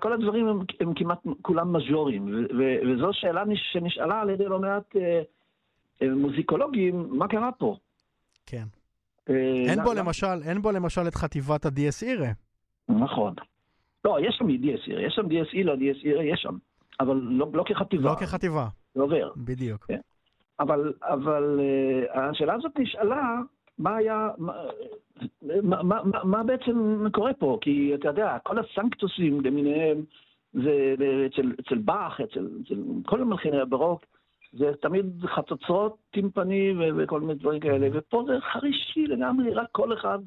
[0.00, 4.96] כל הדברים הם, הם כמעט כולם מז'ורים, וזו שאלה שנשאלה על ידי לא מעט
[6.02, 7.76] מוזיקולוגים, מה קרה פה?
[8.46, 8.64] כן.
[9.30, 12.28] אה, אין בו למשל, אין בו למשל את חטיבת ה-DS אירה.
[12.88, 13.34] נכון.
[14.04, 16.56] לא, יש שם DS אירה, יש שם DS אירה, DS אירה, יש שם.
[17.00, 18.10] אבל לא, לא כחטיבה.
[18.10, 18.66] לא כחטיבה.
[18.94, 19.30] זה עובר.
[19.36, 19.84] בדיוק.
[19.84, 20.00] כן.
[20.60, 23.40] אבל, אבל uh, השאלה הזאת נשאלה,
[23.78, 24.52] מה היה, מה,
[25.62, 27.58] מה, מה, מה בעצם קורה פה?
[27.60, 30.04] כי אתה יודע, כל הסנקטוסים למיניהם,
[30.52, 30.94] זה
[31.26, 32.74] אצל, אצל באך, אצל, אצל
[33.06, 34.04] כל המלחיני הברוק,
[34.52, 40.18] זה תמיד חצוצרות, טימפני וכל מיני דברים כאלה, ופה זה חרישי לגמרי, רק כל אחד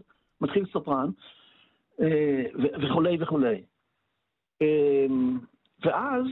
[0.42, 1.10] מתחיל סופרן,
[2.82, 3.64] וכולי וכולי.
[4.62, 5.06] אה,
[5.86, 6.26] ואז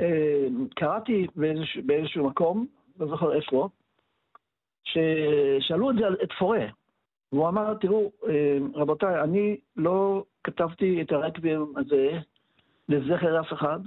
[0.00, 0.46] אה,
[0.76, 2.66] קראתי באיזשהו, באיזשהו מקום,
[3.00, 3.68] לא זוכר איפה,
[4.84, 6.66] ששאלו את זה את פורה,
[7.32, 8.12] והוא אמר, תראו,
[8.74, 12.18] רבותיי, אני לא כתבתי את הרקבים הזה
[12.88, 13.80] לזכר אף אחד,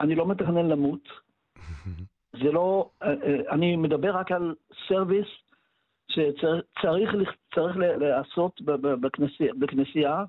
[0.00, 1.08] אני לא מתכנן למות,
[2.42, 4.54] זה לא, אה, אה, אני מדבר רק על
[4.88, 5.26] סרוויס
[6.16, 8.60] שצריך צריך לעשות
[9.00, 10.24] בכנסייה, בכנסייה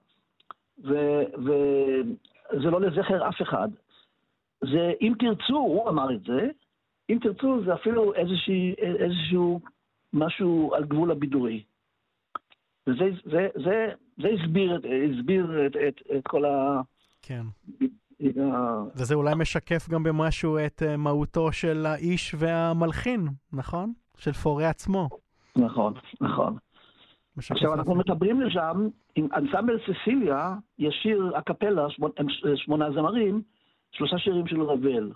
[0.78, 3.68] וזה לא לזכר אף אחד.
[4.62, 6.50] זה, אם תרצו, הוא אמר את זה,
[7.10, 9.60] אם תרצו זה אפילו איזושהי, איזשהו
[10.14, 11.64] משהו על גבול הבידורי.
[12.88, 14.82] וזה זה, זה, זה הסביר,
[15.12, 16.82] הסביר את, את, את כל ה...
[17.22, 17.42] כן.
[18.96, 23.94] וזה אולי משקף גם במשהו את אה, מהותו של האיש והמלחין, נכון?
[24.18, 25.10] של פורה עצמו.
[25.58, 26.58] נכון, נכון.
[27.38, 31.88] עכשיו אנחנו מדברים לשם, עם אנסמבל ססיליה, יש שיר הקפלה,
[32.56, 33.42] שמונה זמרים,
[33.92, 35.12] שלושה שירים של רבל.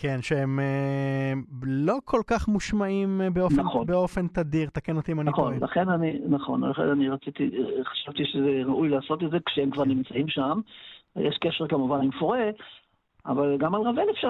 [0.00, 1.32] כן, שהם אה,
[1.62, 3.86] לא כל כך מושמעים אה, באופן, נכון.
[3.86, 5.56] באופן תדיר, תקן אותי אם אני נכון, טועה.
[5.56, 7.50] נכון, לכן אני, נכון, לכן אני רציתי,
[7.84, 9.90] חשבתי שזה ראוי לעשות את זה כשהם כבר כן.
[9.90, 10.60] נמצאים שם.
[11.16, 12.50] יש קשר כמובן עם פורה,
[13.26, 14.28] אבל גם על רבל אפשר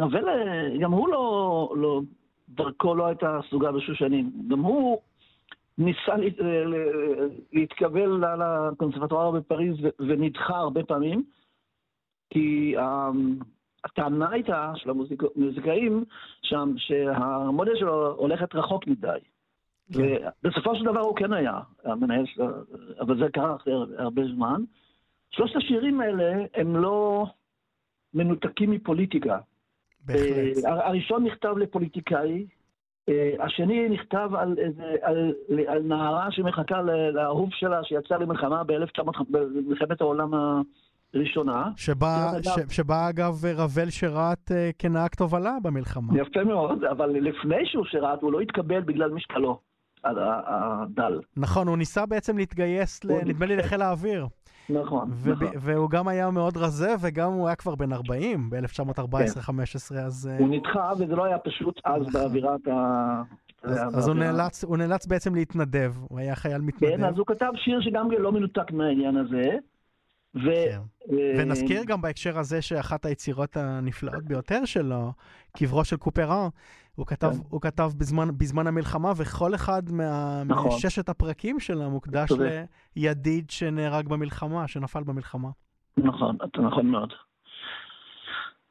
[0.00, 0.24] רבל,
[0.80, 2.00] גם הוא לא, לא,
[2.54, 4.32] דרכו לא הייתה סוגה בשושנים.
[4.48, 5.00] גם הוא
[5.78, 6.28] ניסה לה,
[7.52, 11.24] להתקבל לקונסרבטואר בפריז ונדחה הרבה פעמים,
[12.30, 12.74] כי
[13.84, 16.04] הטענה הייתה של המוזיקאים
[16.42, 19.18] שם, שהמודל שלו הולכת רחוק מדי.
[19.92, 20.00] כן.
[20.44, 22.46] ובסופו של דבר הוא כן היה המנהל שלו,
[23.00, 24.62] אבל זה קרה אחרי הרבה זמן.
[25.30, 27.26] שלושת השירים האלה הם לא
[28.14, 29.38] מנותקים מפוליטיקה.
[30.06, 30.64] בהחלט.
[30.64, 32.46] Uh, הראשון נכתב לפוליטיקאי,
[33.10, 35.32] uh, השני נכתב על, איזה, על,
[35.68, 36.82] על נערה שמחכה
[37.12, 40.30] לאהוב שלה שיצא למלחמה במלחמת העולם
[41.14, 41.70] הראשונה.
[41.76, 46.18] שבה, ש, שבה אגב רבל שירת uh, כנהג תובלה במלחמה.
[46.20, 49.60] יפה מאוד, אבל לפני שהוא שירת הוא לא התקבל בגלל משקלו
[50.04, 51.20] הדל.
[51.36, 54.26] נכון, הוא ניסה בעצם להתגייס, נדמה לי, לחיל האוויר.
[54.72, 55.48] נכון, נכון.
[55.60, 59.52] והוא גם היה מאוד רזה, וגם הוא היה כבר בן 40 ב-1914-15,
[59.88, 59.96] כן.
[59.96, 60.30] אז...
[60.38, 62.12] הוא נדחה, וזה לא היה פשוט אז נכון.
[62.12, 63.22] באווירת ה...
[63.62, 66.96] אז, אז הוא, נאלץ, הוא נאלץ בעצם להתנדב, הוא היה חייל מתנדב.
[66.96, 69.42] כן, אז הוא כתב שיר שגם לא מנותק מהעניין הזה.
[70.34, 70.40] ו...
[70.40, 70.80] כן.
[71.12, 75.12] אה, ונזכיר גם בהקשר הזה שאחת היצירות הנפלאות ביותר שלו,
[75.56, 76.48] קברו של קופרן,
[76.96, 77.38] הוא כתב, כן.
[77.48, 80.66] הוא כתב בזמן, בזמן המלחמה, וכל אחד מה, נכון.
[80.66, 82.32] מששת הפרקים שלו מוקדש
[82.96, 85.48] לידיד שנהרג במלחמה, שנפל במלחמה.
[85.96, 87.12] נכון, אתה נכון מאוד.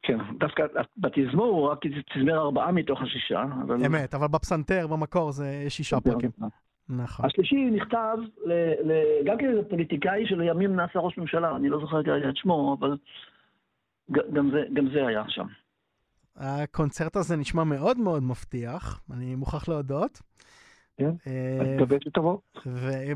[0.02, 0.62] כן, דווקא
[0.96, 1.78] בתזמור הוא רק
[2.14, 3.42] תזמר ארבעה מתוך השישה.
[3.66, 3.84] אבל...
[3.86, 6.30] אמת, אבל בפסנתר, במקור, זה שישה פרקים.
[6.88, 7.26] נכון.
[7.26, 8.16] השלישי נכתב
[8.46, 8.52] ל,
[8.84, 8.92] ל,
[9.24, 12.96] גם כן פוליטיקאי שלימים נעשה ראש ממשלה, אני לא זוכר כרגע את שמו, אבל
[14.10, 15.46] גם זה, גם זה היה שם.
[16.36, 20.22] הקונצרט הזה נשמע מאוד מאוד מבטיח, אני מוכרח להודות.
[20.96, 22.38] כן, אה, אני מקווה שתבוא.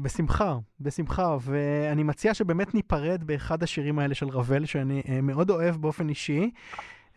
[0.03, 5.77] בשמחה, בשמחה, ואני מציע שבאמת ניפרד באחד השירים האלה של רבל, שאני אה, מאוד אוהב
[5.77, 6.51] באופן אישי.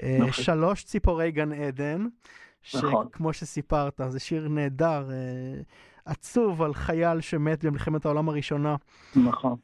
[0.03, 0.31] אה, נכון.
[0.31, 2.05] שלוש ציפורי גן עדן,
[2.75, 3.07] נכון.
[3.11, 5.09] שכמו שסיפרת, זה שיר נהדר.
[6.09, 8.75] עצוב על חייל שמת במלחמת העולם הראשונה.
[9.15, 9.55] נכון.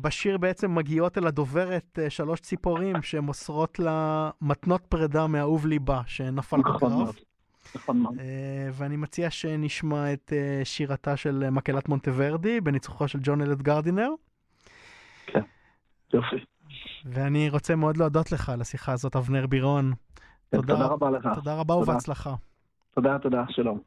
[0.00, 6.74] בשיר בעצם מגיעות אל הדוברת שלוש ציפורים שמוסרות לה מתנות פרידה מאהוב ליבה שנפל נכון
[6.74, 7.14] בקרב.
[7.74, 8.14] נכון מאוד.
[8.72, 10.32] ואני מציע שנשמע את
[10.64, 14.10] שירתה של מקהלת מונטוורדי בניצוחו של ג'ון אלד גרדינר.
[15.26, 15.42] כן,
[16.14, 16.36] יופי.
[17.04, 19.92] ואני רוצה מאוד להודות לך על השיחה הזאת, אבנר בירון.
[20.50, 21.28] כן, תודה, תודה רבה לך.
[21.34, 21.90] תודה רבה תודה.
[21.90, 22.34] ובהצלחה.
[22.94, 23.78] תודה, תודה, שלום.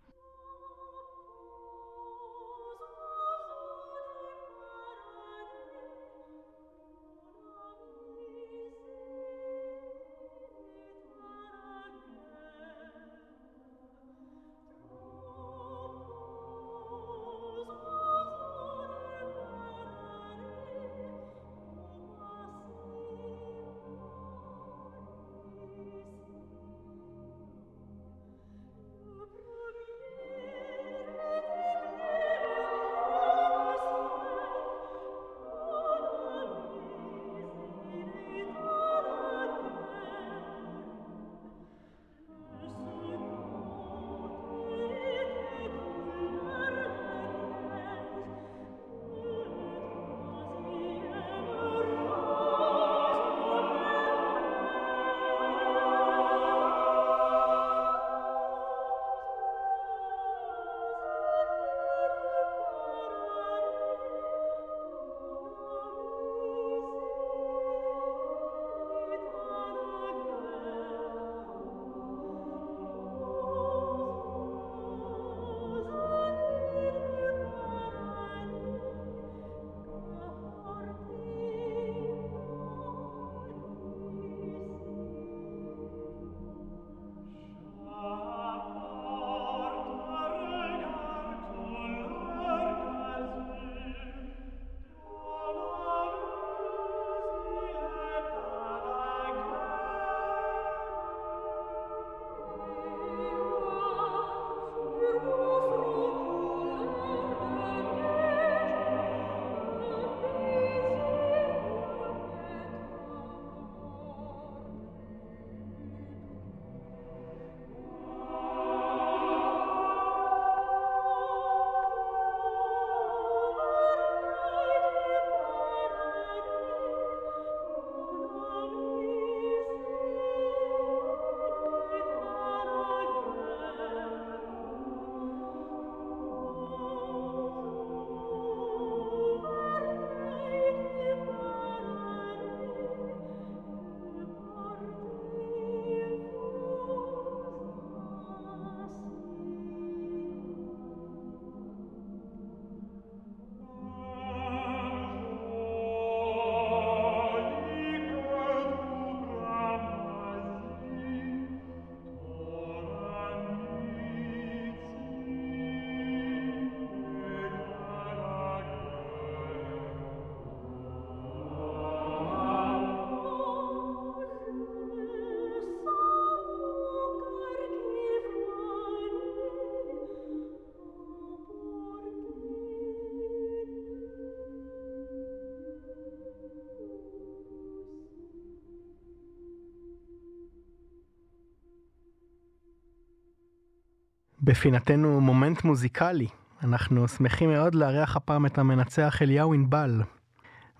[194.46, 196.28] בפינתנו מומנט מוזיקלי,
[196.64, 200.02] אנחנו שמחים מאוד לארח הפעם את המנצח אליהו ענבל.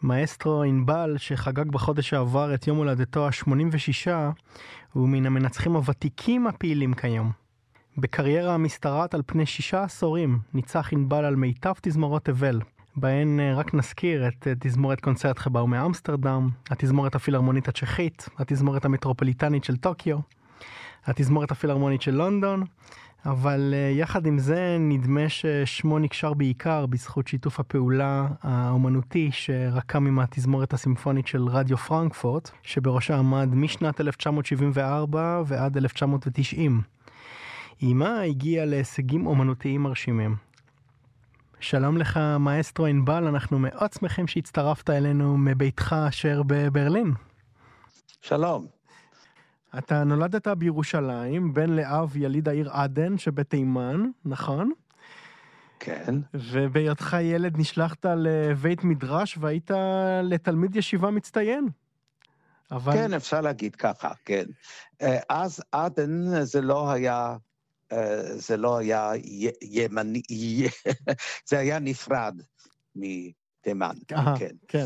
[0.04, 4.12] מאסטרו ענבל, שחגג בחודש שעבר את יום הולדתו ה-86,
[4.94, 7.32] הוא מן המנצחים הוותיקים הפעילים כיום.
[7.98, 12.62] בקריירה המשתרעת על פני שישה עשורים, ניצח ענבל על מיטב תזמורות תבל,
[12.96, 19.64] בהן אה, רק נזכיר את אה, תזמורת קונצרט חבאו מאמסטרדם, התזמורת הפילהרמונית הצ'כית, התזמורת המטרופוליטנית
[19.64, 20.18] של טוקיו,
[21.06, 22.64] התזמורת הפילהרמונית של לונדון,
[23.26, 30.20] אבל uh, יחד עם זה נדמה ששמו נקשר בעיקר בזכות שיתוף הפעולה האומנותי שרקם עם
[30.20, 36.82] התזמורת הסימפונית של רדיו פרנקפורט, שבראשה עמד משנת 1974 ועד 1990.
[37.82, 40.36] אימה הגיעה להישגים אומנותיים מרשימים.
[41.60, 47.14] שלום לך מאסטרו ענבל, אנחנו מאוד שמחים שהצטרפת אלינו מביתך אשר בברלין.
[48.22, 48.83] שלום.
[49.78, 54.72] אתה נולדת בירושלים, בן לאב יליד העיר עדן שבתימן, נכון?
[55.80, 56.16] כן.
[56.34, 59.72] ובהיותך ילד נשלחת לבית מדרש והיית
[60.24, 61.68] לתלמיד ישיבה מצטיין.
[62.72, 62.94] אבל...
[62.94, 64.46] כן, אפשר להגיד ככה, כן.
[65.02, 67.36] אה, אז עדן זה לא היה
[68.36, 69.12] זה לא היה
[69.62, 70.22] ימני,
[71.50, 72.42] זה היה נפרד
[72.96, 73.96] מתימן.
[74.08, 74.56] כן.
[74.68, 74.86] כן.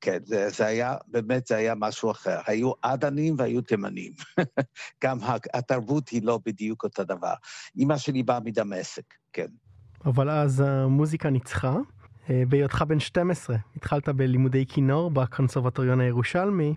[0.00, 2.38] כן, זה, זה היה, באמת זה היה משהו אחר.
[2.46, 4.12] היו עדנים והיו תימנים.
[5.04, 5.18] גם
[5.54, 7.34] התרבות היא לא בדיוק אותו דבר.
[7.76, 9.46] אימא שלי באה מדמשק, כן.
[10.04, 11.76] אבל אז המוזיקה ניצחה.
[12.30, 16.74] אה, בהיותך בן 12, התחלת בלימודי כינור בקונסרבטוריון הירושלמי,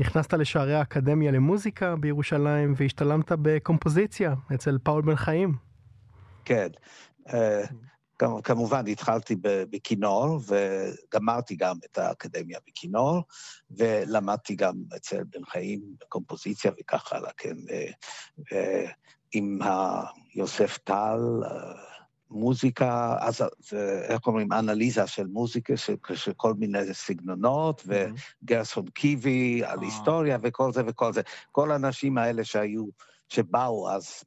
[0.00, 5.54] נכנסת לשערי האקדמיה למוזיקה בירושלים והשתלמת בקומפוזיציה אצל פאול בן חיים.
[6.44, 6.68] כן.
[8.22, 13.22] אה, כמובן, התחלתי בכינור, וגמרתי גם את האקדמיה בכינור,
[13.70, 17.56] ולמדתי גם אצל בן חיים בקומפוזיציה וכך הלאה, כן.
[19.32, 19.58] עם
[20.34, 21.20] יוסף טל,
[22.30, 23.44] מוזיקה, אז
[24.08, 29.84] איך אומרים, אנליזה של מוזיקה, של, של כל מיני סגנונות, וגרסון קיבי על אה.
[29.84, 31.20] היסטוריה וכל זה וכל זה.
[31.52, 32.84] כל האנשים האלה שהיו,
[33.28, 34.24] שבאו אז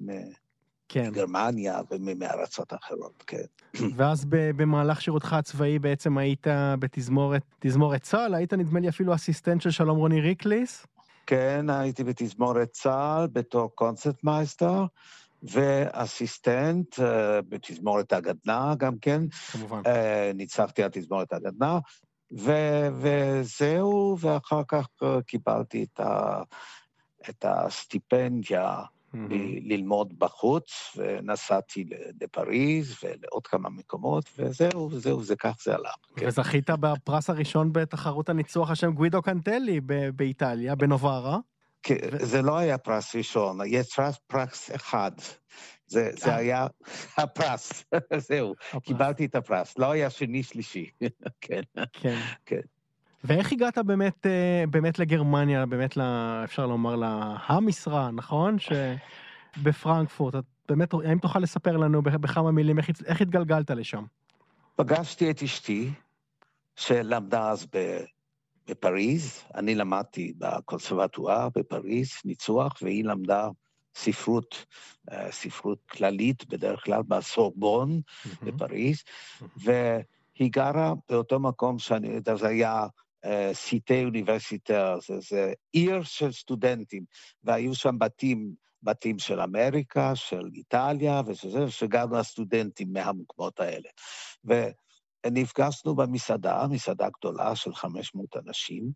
[0.91, 1.07] כן.
[1.07, 3.43] מגרמניה ומארצות אחרות, כן.
[3.97, 6.47] ואז במהלך שירותך הצבאי בעצם היית
[6.79, 10.85] בתזמורת, תזמורת צה"ל, היית נדמה לי אפילו אסיסטנט של שלום רוני ריקליס?
[11.25, 14.85] כן, הייתי בתזמורת צה"ל בתור קונספט מייסטר.
[15.43, 17.01] ואסיסטנט uh,
[17.49, 19.21] בתזמורת הגדנ"ע גם כן.
[19.51, 19.81] כמובן.
[19.81, 21.77] Uh, ניצחתי על תזמורת הגדנ"ע,
[22.39, 26.41] ו- וזהו, ואחר כך uh, קיבלתי את, ה-
[27.29, 28.81] את הסטיפנדיה.
[29.61, 31.85] ללמוד בחוץ, ונסעתי
[32.21, 35.95] לפריז ולעוד כמה מקומות, וזהו, וזהו, זה כך זה הלך.
[36.15, 36.27] כן.
[36.27, 39.79] וזכית בפרס הראשון בתחרות הניצוח השם גווידו קנטלי
[40.15, 41.37] באיטליה, בנוברה.
[42.19, 45.11] זה לא היה פרס ראשון, יש פרס אחד.
[45.87, 46.35] זה, זה אה.
[46.35, 46.67] היה
[47.17, 47.83] הפרס,
[48.27, 48.53] זהו,
[48.83, 50.89] קיבלתי את הפרס, לא היה שני שלישי,
[51.41, 51.61] כן.
[52.45, 52.61] כן.
[53.23, 58.57] ואיך הגעת באמת, אה, באמת לגרמניה, באמת, לה, אפשר לומר, להמשרה, נכון?
[59.57, 60.35] שבפרנקפורט,
[60.69, 64.03] באמת, האם תוכל לספר לנו בכמה מילים איך, איך התגלגלת לשם?
[64.75, 65.91] פגשתי את אשתי,
[66.75, 67.67] שלמדה אז
[68.67, 73.49] בפריז, אני למדתי בקונסרבטואר בפריז, ניצוח, והיא למדה
[73.95, 74.65] ספרות,
[75.11, 78.45] אה, ספרות כללית, בדרך כלל בסורבון mm-hmm.
[78.45, 79.45] בפריז, mm-hmm.
[79.57, 82.87] והיא גרה באותו מקום שאני יודע, זה היה
[83.53, 87.03] סיטי אוניברסיטר, זה, זה עיר של סטודנטים,
[87.43, 88.53] והיו שם בתים,
[88.83, 93.89] בתים של אמריקה, של איטליה, ושזה, שגרנו הסטודנטים מהמקומות האלה.
[95.25, 98.91] ונפגשנו במסעדה, מסעדה גדולה של 500 אנשים,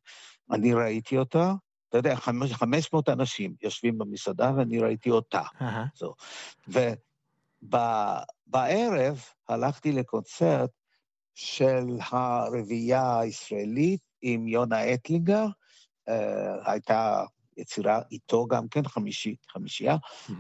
[0.52, 1.54] אני ראיתי אותה,
[1.90, 5.42] אתה יודע, 500 אנשים יושבים במסעדה ואני ראיתי אותה.
[5.60, 6.06] Uh-huh.
[7.64, 10.70] ובערב הלכתי לקונצרט
[11.36, 15.46] של הרביעייה הישראלית עם יונה אטלינגר,
[16.10, 16.14] uh,
[16.66, 17.24] הייתה
[17.58, 20.34] יצירה איתו גם כן, חמישית, חמישייה, mm-hmm.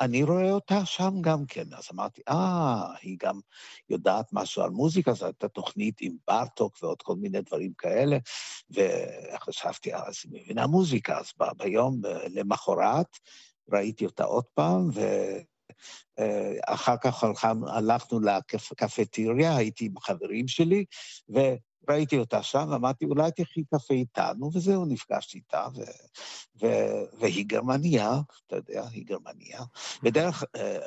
[0.00, 1.64] ואני רואה אותה שם גם כן.
[1.72, 3.40] אז אמרתי, אה, היא גם
[3.90, 8.18] יודעת משהו על מוזיקה, זו הייתה תוכנית עם בארטוק ועוד כל מיני דברים כאלה,
[8.70, 11.18] וחשבתי, אז היא מבינה מוזיקה.
[11.18, 13.18] אז ב- ביום למחרת
[13.72, 15.00] ראיתי אותה עוד פעם, ו...
[16.66, 17.24] אחר כך
[17.66, 20.84] הלכנו לקפטריה, הייתי עם חברים שלי,
[21.34, 21.38] ו...
[21.88, 25.80] ראיתי אותה שם, ואמרתי, אולי תחי קפה איתנו, וזהו, נפגשתי איתה, ו...
[26.60, 26.66] ו...
[27.18, 28.10] והיא גרמניה,
[28.46, 29.60] אתה יודע, היא גרמניה.
[30.02, 30.78] בדרך, אה,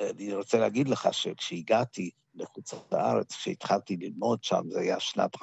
[0.00, 5.38] אה, אני רוצה להגיד לך שכשהגעתי לחוץ לארץ, כשהתחלתי ללמוד שם, זה היה שנת 59-60,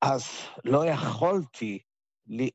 [0.00, 0.24] אז
[0.64, 1.78] לא יכולתי
[2.28, 2.46] ל...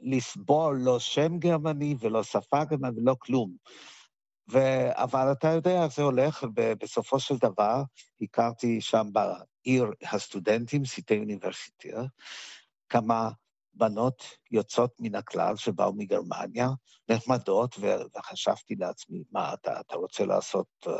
[0.00, 3.56] לסבול לא שם גרמני ולא שפה גרמנית ולא כלום.
[4.52, 4.58] ו...
[4.92, 7.82] אבל אתה יודע איך זה הולך, ובסופו של דבר
[8.20, 12.02] הכרתי שם בעיר הסטודנטים, סיטי אוניברסיטה,
[12.88, 13.30] כמה
[13.74, 16.68] בנות יוצאות מן הכלל שבאו מגרמניה,
[17.08, 17.86] נחמדות, ו...
[18.16, 20.66] וחשבתי לעצמי, מה, אתה, אתה רוצה לעשות...
[20.86, 20.90] Uh,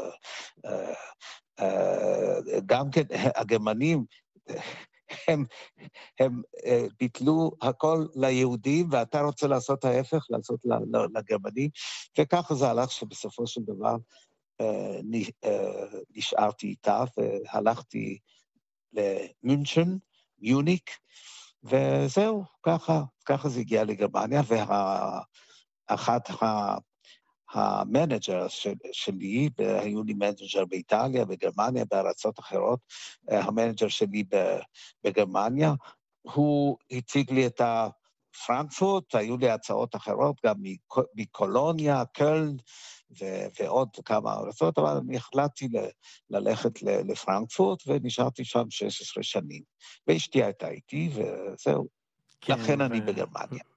[0.66, 3.02] uh, uh, גם כן,
[3.40, 4.04] הגרמנים,
[5.28, 5.44] הם,
[6.20, 6.68] הם uh,
[7.00, 10.60] ביטלו הכל ליהודים, ואתה רוצה לעשות ההפך, לעשות
[11.14, 11.70] לגרמנים,
[12.18, 13.96] וככה זה הלך שבסופו של דבר
[14.62, 15.04] uh,
[15.44, 15.48] uh,
[16.10, 18.18] נשארתי איתה, והלכתי
[18.92, 19.96] למינצ'ן,
[20.38, 20.90] מיוניק,
[21.64, 24.42] וזהו, ככה, ככה זה הגיע לגרמניה,
[25.88, 26.76] ואחת וה,
[27.54, 32.80] ה manager של, שלי, והיו לי manager באיטליה, בגרמניה, בארצות אחרות,
[33.30, 34.24] אה, המנג'ר שלי
[35.04, 35.72] בגרמניה,
[36.22, 40.54] הוא הציג לי את הפרנקפורט, היו לי הצעות אחרות, גם
[41.14, 42.56] מקולוניה, קלן,
[43.20, 45.90] ו- ועוד כמה ארצות, אבל אני החלטתי ל-
[46.30, 49.62] ללכת לפרנקפורט, ונשארתי שם 16 שנים.
[50.06, 51.86] ואשתי הייתה איתי, וזהו.
[52.40, 52.84] כן, לכן ו...
[52.84, 53.73] אני בגרמניה.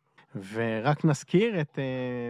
[0.54, 1.80] ורק נזכיר את uh,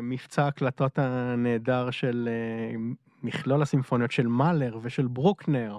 [0.02, 2.78] מבצע ההקלטות הנהדר של uh,
[3.24, 5.78] מכלול הסימפוניות של מאלר ושל ברוקנר,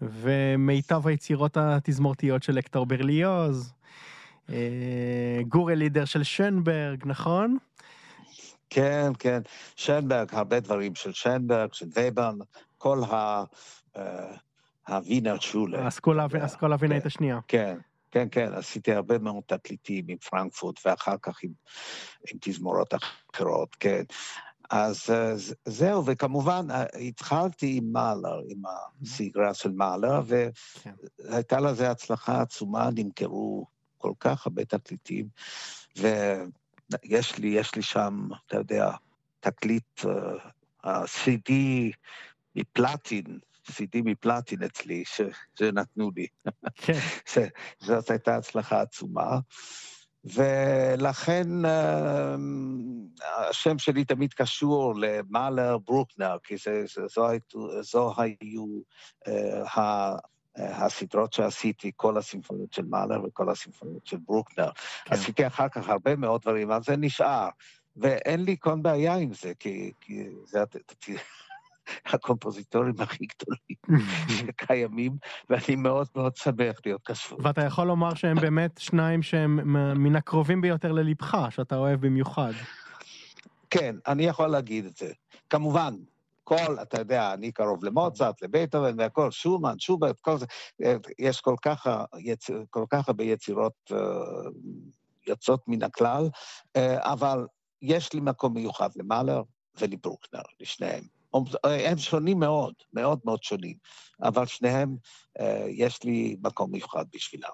[0.00, 3.72] ומיטב היצירות התזמורתיות של הקטור ברליוז,
[4.46, 4.52] uh,
[5.48, 7.56] Gurrelieder של שנברג, נכון?
[8.70, 9.40] כן, כן.
[9.76, 12.38] שנברג, הרבה דברים של שנברג, של וברן,
[12.78, 13.44] כל ה...
[14.88, 15.88] ה Wiener Schule.
[15.88, 17.38] אסכולה הווינאית השנייה.
[17.48, 17.76] כן,
[18.10, 21.50] כן, כן, עשיתי הרבה מאוד תקליטים עם פרנקפורט, ואחר כך עם,
[22.30, 22.94] עם תזמורות
[23.34, 24.02] אחרות, כן.
[24.70, 25.06] אז
[25.64, 26.66] זהו, וכמובן
[27.08, 28.62] התחלתי עם מאלר, עם
[29.02, 31.64] הסגרה של מאלר, והייתה כן.
[31.64, 33.66] לזה הצלחה עצומה, נמכרו
[33.98, 35.28] כל כך הרבה תקליטים,
[35.96, 38.90] ויש לי, יש לי שם, אתה יודע,
[39.40, 40.00] תקליט,
[40.84, 41.52] ה-CD
[42.56, 43.38] מפלטין,
[43.70, 45.20] CD מפלטין אצלי, ש,
[45.58, 46.26] שנתנו לי.
[46.74, 46.98] כן.
[47.86, 49.38] זאת הייתה הצלחה עצומה.
[50.24, 51.68] ולכן uh,
[53.26, 57.28] השם שלי תמיד קשור למאלר ברוקנר, כי זה, זה, זו,
[57.80, 58.80] זו היו
[59.28, 60.16] uh, ה...
[60.56, 64.70] הסדרות שעשיתי, כל הסימפוניות של מאלר וכל הסימפוניות של ברוקנר.
[65.04, 65.14] כן.
[65.14, 67.48] עשיתי אחר כך הרבה מאוד דברים, אבל זה נשאר.
[67.96, 70.64] ואין לי כל בעיה עם זה, כי, כי זה,
[72.06, 74.06] הקומפוזיטורים הכי גדולים
[74.36, 75.12] שקיימים,
[75.50, 77.38] ואני מאוד מאוד שמח להיות קשור.
[77.42, 79.72] ואתה יכול לומר שהם באמת שניים שהם
[80.02, 82.52] מן הקרובים ביותר ללבך, שאתה אוהב במיוחד.
[83.70, 85.12] כן, אני יכול להגיד את זה.
[85.50, 85.94] כמובן,
[86.44, 90.46] כל, אתה יודע, אני קרוב למוצרט, לבייטהובן והכל, שומן, שוברט, כל זה,
[91.18, 91.86] יש כל כך,
[92.18, 92.50] יצ...
[92.70, 93.96] כל כך הרבה יצירות uh,
[95.26, 96.28] יוצאות מן הכלל,
[96.78, 97.46] uh, אבל
[97.82, 99.42] יש לי מקום מיוחד למאלר
[99.80, 101.19] ולברוקנר, לשניהם.
[101.64, 103.76] הם שונים מאוד, מאוד מאוד שונים,
[104.22, 104.96] אבל שניהם,
[105.40, 107.50] אה, יש לי מקום מיוחד בשבילם.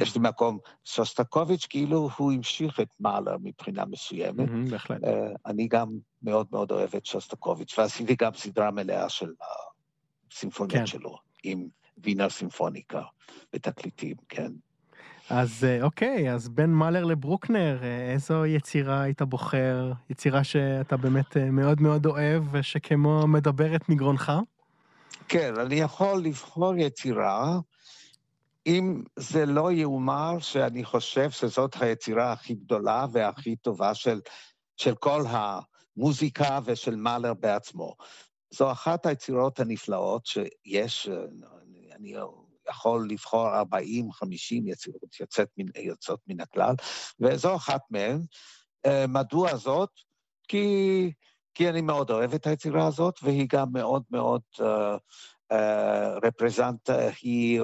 [0.00, 4.48] יש לי מקום, שוסטקוביץ', כאילו הוא המשיך את מאלר מבחינה מסוימת.
[4.70, 5.04] בהחלט.
[5.04, 5.88] אה, אני גם
[6.22, 9.32] מאוד מאוד אוהב את שוסטקוביץ', ועשיתי גם סדרה מלאה של
[10.30, 10.86] הסימפוניות כן.
[10.86, 11.68] שלו, עם
[11.98, 13.02] וינר סימפוניקה
[13.54, 14.52] ותקליטים, כן.
[15.30, 19.92] אז אה, אוקיי, אז בין מאלר לברוקנר, אה, איזו יצירה היית בוחר?
[20.10, 24.32] יצירה שאתה באמת אה, מאוד מאוד אוהב ושכמו מדברת מגרונך?
[25.28, 27.58] כן, אני יכול לבחור יצירה,
[28.66, 34.20] אם זה לא יאומר שאני חושב שזאת היצירה הכי גדולה והכי טובה של,
[34.76, 37.94] של כל המוזיקה ושל מאלר בעצמו.
[38.50, 41.08] זו אחת היצירות הנפלאות שיש,
[41.96, 42.14] אני
[42.70, 43.62] יכול לבחור 40-50
[44.64, 46.74] יצירות יוצאת מן, יוצאות מן הכלל,
[47.20, 48.20] וזו אחת מהן.
[48.86, 49.90] אה, מדוע זאת?
[50.48, 51.12] כי,
[51.54, 54.62] כי אני מאוד אוהב את היצירה הזאת, והיא גם מאוד מאוד uh,
[55.52, 55.56] uh,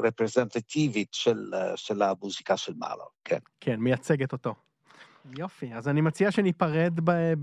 [0.04, 3.38] רפרזנטטיבית של, uh, של המוזיקה של מאלר, כן.
[3.60, 4.54] כן, מייצגת אותו.
[5.38, 6.92] יופי, אז אני מציע שניפרד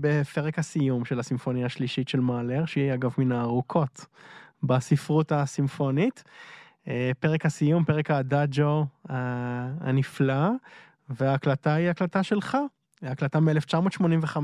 [0.00, 4.06] בפרק הסיום של הסימפוניה השלישית של מאלר, שהיא אגב מן הארוכות
[4.62, 6.24] בספרות הסימפונית.
[6.88, 9.16] אה, פרק הסיום, פרק האדאג'ו אה,
[9.80, 10.48] הנפלא,
[11.08, 12.56] וההקלטה היא הקלטה שלך,
[13.02, 14.36] הקלטה מ-1985,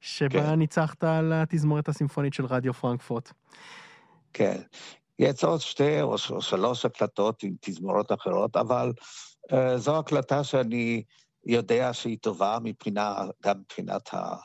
[0.00, 0.54] שבה כן.
[0.54, 3.32] ניצחת על התזמורת הסימפונית של רדיו פרנקפורט.
[4.32, 4.60] כן,
[5.18, 8.92] יש עוד שתי או שלוש הקלטות עם תזמורות אחרות, אבל
[9.52, 11.02] uh, זו הקלטה שאני
[11.46, 14.36] יודע שהיא טובה מבחינה, גם מבחינת ה...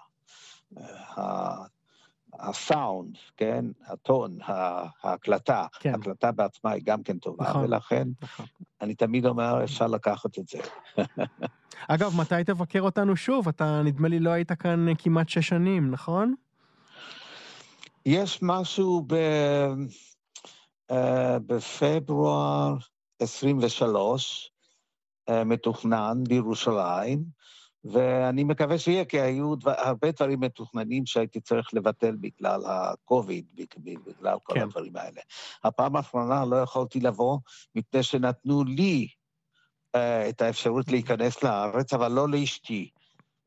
[1.17, 1.55] ה
[2.41, 4.37] הסאונד, כן, הטון,
[5.03, 5.93] ההקלטה, כן.
[5.93, 8.45] ההקלטה בעצמה היא גם כן טובה, נכון, ולכן נכון.
[8.81, 10.59] אני תמיד אומר, אפשר לקחת את זה.
[11.87, 13.47] אגב, מתי תבקר אותנו שוב?
[13.47, 16.33] אתה, נדמה לי, לא היית כאן כמעט שש שנים, נכון?
[18.05, 19.15] יש משהו ב...
[20.91, 22.75] uh, בפברואר
[23.19, 24.51] 23,
[25.29, 27.23] uh, מתוכנן בירושלים,
[27.83, 33.45] ואני מקווה שיהיה, כי היו דבר, הרבה דברים מתוכננים שהייתי צריך לבטל בגלל הקוביד,
[33.77, 34.61] בגלל כל כן.
[34.61, 35.21] הדברים האלה.
[35.63, 37.37] הפעם האחרונה לא יכולתי לבוא,
[37.75, 39.07] מפני שנתנו לי
[39.97, 42.89] uh, את האפשרות להיכנס לארץ, אבל לא לאשתי.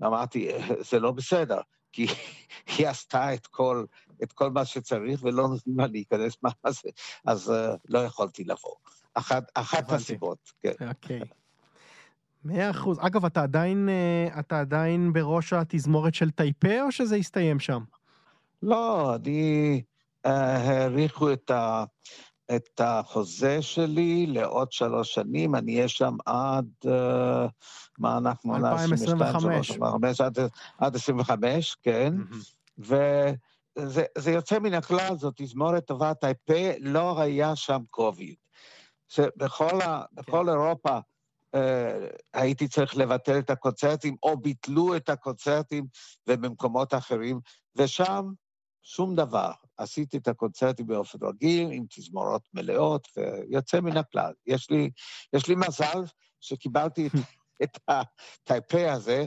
[0.03, 0.49] אמרתי,
[0.91, 1.61] זה לא בסדר,
[1.93, 2.07] כי
[2.79, 3.85] היא עשתה את כל,
[4.23, 6.91] את כל מה שצריך ולא נותנים לה להיכנס מה זה,
[7.27, 8.75] אז uh, לא יכולתי לבוא.
[9.15, 10.89] אחת, אחת הסיבות, כן.
[10.89, 11.21] אוקיי.
[11.21, 11.44] Okay.
[12.45, 12.99] מאה אחוז.
[13.01, 17.83] אגב, אתה עדיין, אה, אתה עדיין בראש התזמורת של טייפה, או שזה הסתיים שם?
[18.63, 19.83] לא, אני...
[20.27, 21.85] uh, העריכו את, ה,
[22.57, 26.67] את החוזה שלי לעוד שלוש שנים, אני אהיה שם עד...
[26.85, 26.89] Uh,
[27.99, 28.57] מה אנחנו?
[28.57, 29.71] 2025.
[29.71, 30.39] 2025 עד,
[30.79, 32.15] עד 25, כן.
[32.17, 32.83] Mm-hmm.
[33.79, 38.35] וזה יוצא מן הכלל, זאת תזמורת טובה, טייפה, לא היה שם קוביד.
[39.09, 40.49] שבכל ה, כן.
[40.49, 40.99] אירופה...
[41.55, 45.87] אה, הייתי צריך לבטל את הקונצרטים, או ביטלו את הקונצרטים
[46.29, 47.41] ובמקומות אחרים,
[47.77, 48.25] ושם
[48.83, 49.51] שום דבר.
[49.77, 54.33] עשיתי את הקונצרטים באופן רגיל, עם תזמורות מלאות, ויוצא מן הכלל.
[54.47, 54.91] יש לי,
[55.33, 56.03] יש לי מזל
[56.41, 57.13] שקיבלתי את,
[57.63, 59.27] את הטייפה הזה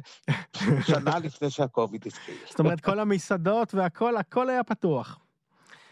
[0.88, 2.38] שנה לפני שהקוביד התחיל.
[2.50, 5.20] זאת אומרת, כל המסעדות והכול, הכל היה פתוח.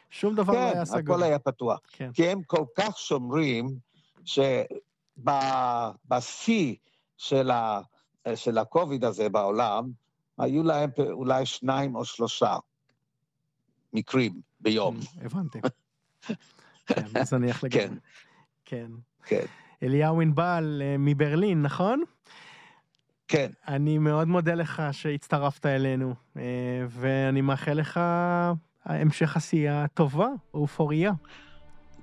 [0.09, 1.01] שום דבר כן, לא היה סגור.
[1.01, 1.79] כן, הכל היה פתוח.
[1.91, 2.11] כן.
[2.13, 3.67] כי הם כל כך שומרים,
[5.17, 6.75] שבשיא
[7.17, 7.81] של, ה,
[8.35, 9.91] של הקוביד הזה בעולם,
[10.37, 12.57] היו להם אולי שניים או שלושה
[13.93, 14.97] מקרים ביום.
[15.19, 15.59] כן, הבנתי.
[16.85, 17.99] כן, זניח לגמרי.
[18.65, 18.91] כן.
[19.25, 19.45] כן.
[19.83, 22.03] אליהו ענבל אה, מברלין, נכון?
[23.27, 23.51] כן.
[23.67, 26.41] אני מאוד מודה לך שהצטרפת אלינו, אה,
[26.89, 27.99] ואני מאחל לך
[28.85, 31.11] המשך עשייה טובה, אופוריה.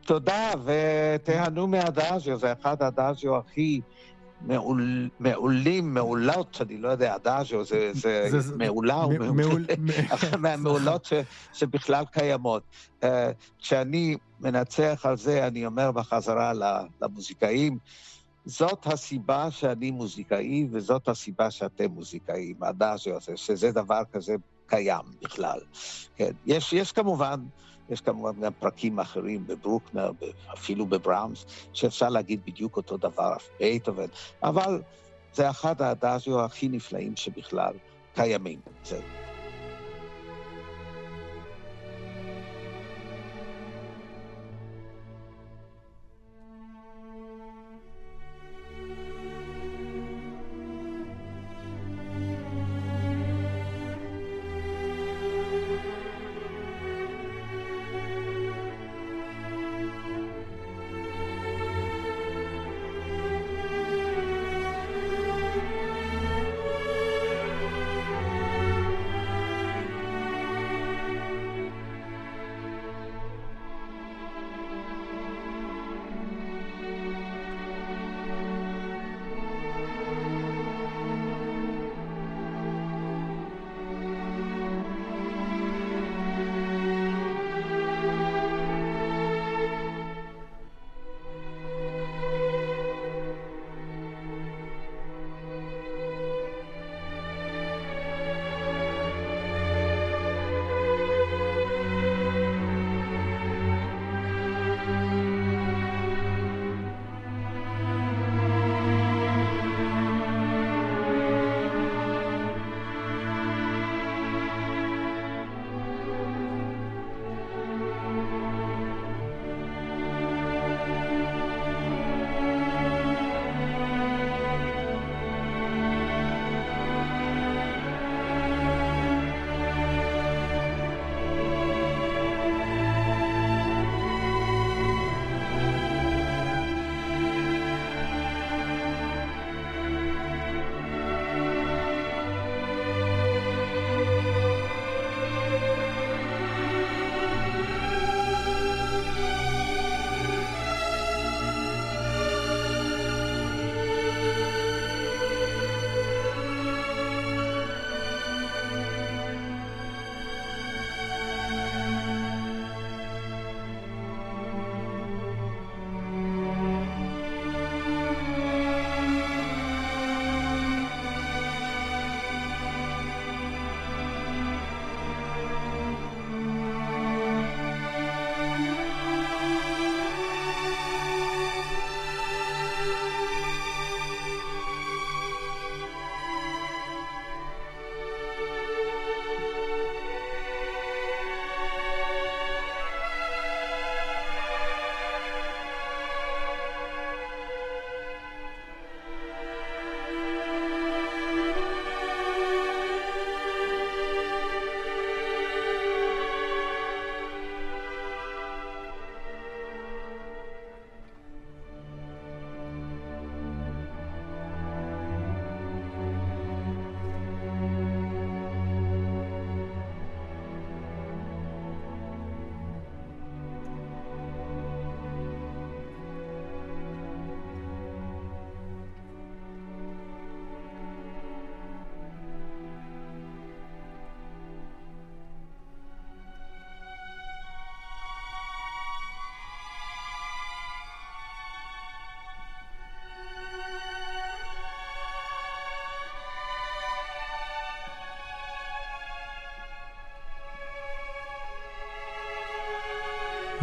[0.04, 3.80] תודה, ותהנו מהדאז'יו, זה אחד הדאז'יו הכי
[4.46, 9.66] מעול, מעולים, מעולות, אני לא יודע, אדאז'ו, זה, זה, זה מעולה מעול,
[10.42, 11.12] מהמעולות ש,
[11.52, 12.62] שבכלל קיימות.
[13.00, 13.04] Uh,
[13.58, 16.52] כשאני מנצח על זה, אני אומר בחזרה
[17.02, 17.78] למוזיקאים,
[18.44, 24.34] זאת הסיבה שאני מוזיקאי, וזאת הסיבה שאתם מוזיקאים, הדאז'ו הזה, שזה דבר כזה
[24.66, 25.58] קיים בכלל.
[26.16, 27.40] כן, יש, יש כמובן...
[27.88, 30.10] יש כמובן גם פרקים אחרים בברוקנר,
[30.54, 34.06] אפילו בבראמס, שאפשר להגיד בדיוק אותו דבר, בייטובן,
[34.42, 34.82] אבל
[35.34, 37.72] זה אחד האדאז'ו הכי נפלאים שבכלל
[38.14, 38.60] קיימים.
[38.84, 39.21] זהו.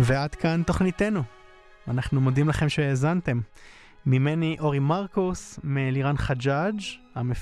[0.01, 1.23] ועד כאן תוכניתנו.
[1.87, 3.39] אנחנו מודים לכם שהאזנתם.
[4.05, 6.81] ממני אורי מרקוס, מאלירן חג'אג',
[7.15, 7.37] המפיק